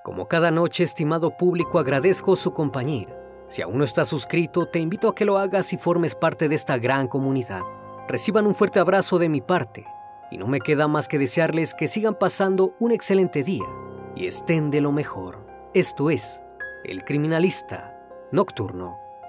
Como 0.01 0.29
cada 0.29 0.49
noche, 0.49 0.85
estimado 0.85 1.35
público, 1.35 1.77
agradezco 1.77 2.37
su 2.37 2.53
compañía. 2.53 3.07
Si 3.49 3.61
aún 3.61 3.79
no 3.79 3.83
estás 3.83 4.07
suscrito, 4.07 4.67
te 4.67 4.79
invito 4.79 5.09
a 5.09 5.15
que 5.15 5.25
lo 5.25 5.37
hagas 5.37 5.73
y 5.73 5.77
formes 5.77 6.15
parte 6.15 6.47
de 6.47 6.55
esta 6.55 6.77
gran 6.77 7.09
comunidad. 7.09 7.63
Reciban 8.07 8.47
un 8.47 8.55
fuerte 8.55 8.79
abrazo 8.79 9.19
de 9.19 9.27
mi 9.27 9.41
parte 9.41 9.85
y 10.31 10.37
no 10.37 10.47
me 10.47 10.61
queda 10.61 10.87
más 10.87 11.09
que 11.09 11.19
desearles 11.19 11.73
que 11.73 11.87
sigan 11.87 12.15
pasando 12.15 12.75
un 12.79 12.93
excelente 12.93 13.43
día 13.43 13.65
y 14.15 14.25
estén 14.25 14.71
de 14.71 14.79
lo 14.79 14.93
mejor. 14.93 15.45
Esto 15.73 16.11
es 16.11 16.45
El 16.85 17.03
Criminalista 17.03 17.93
Nocturno. 18.31 19.08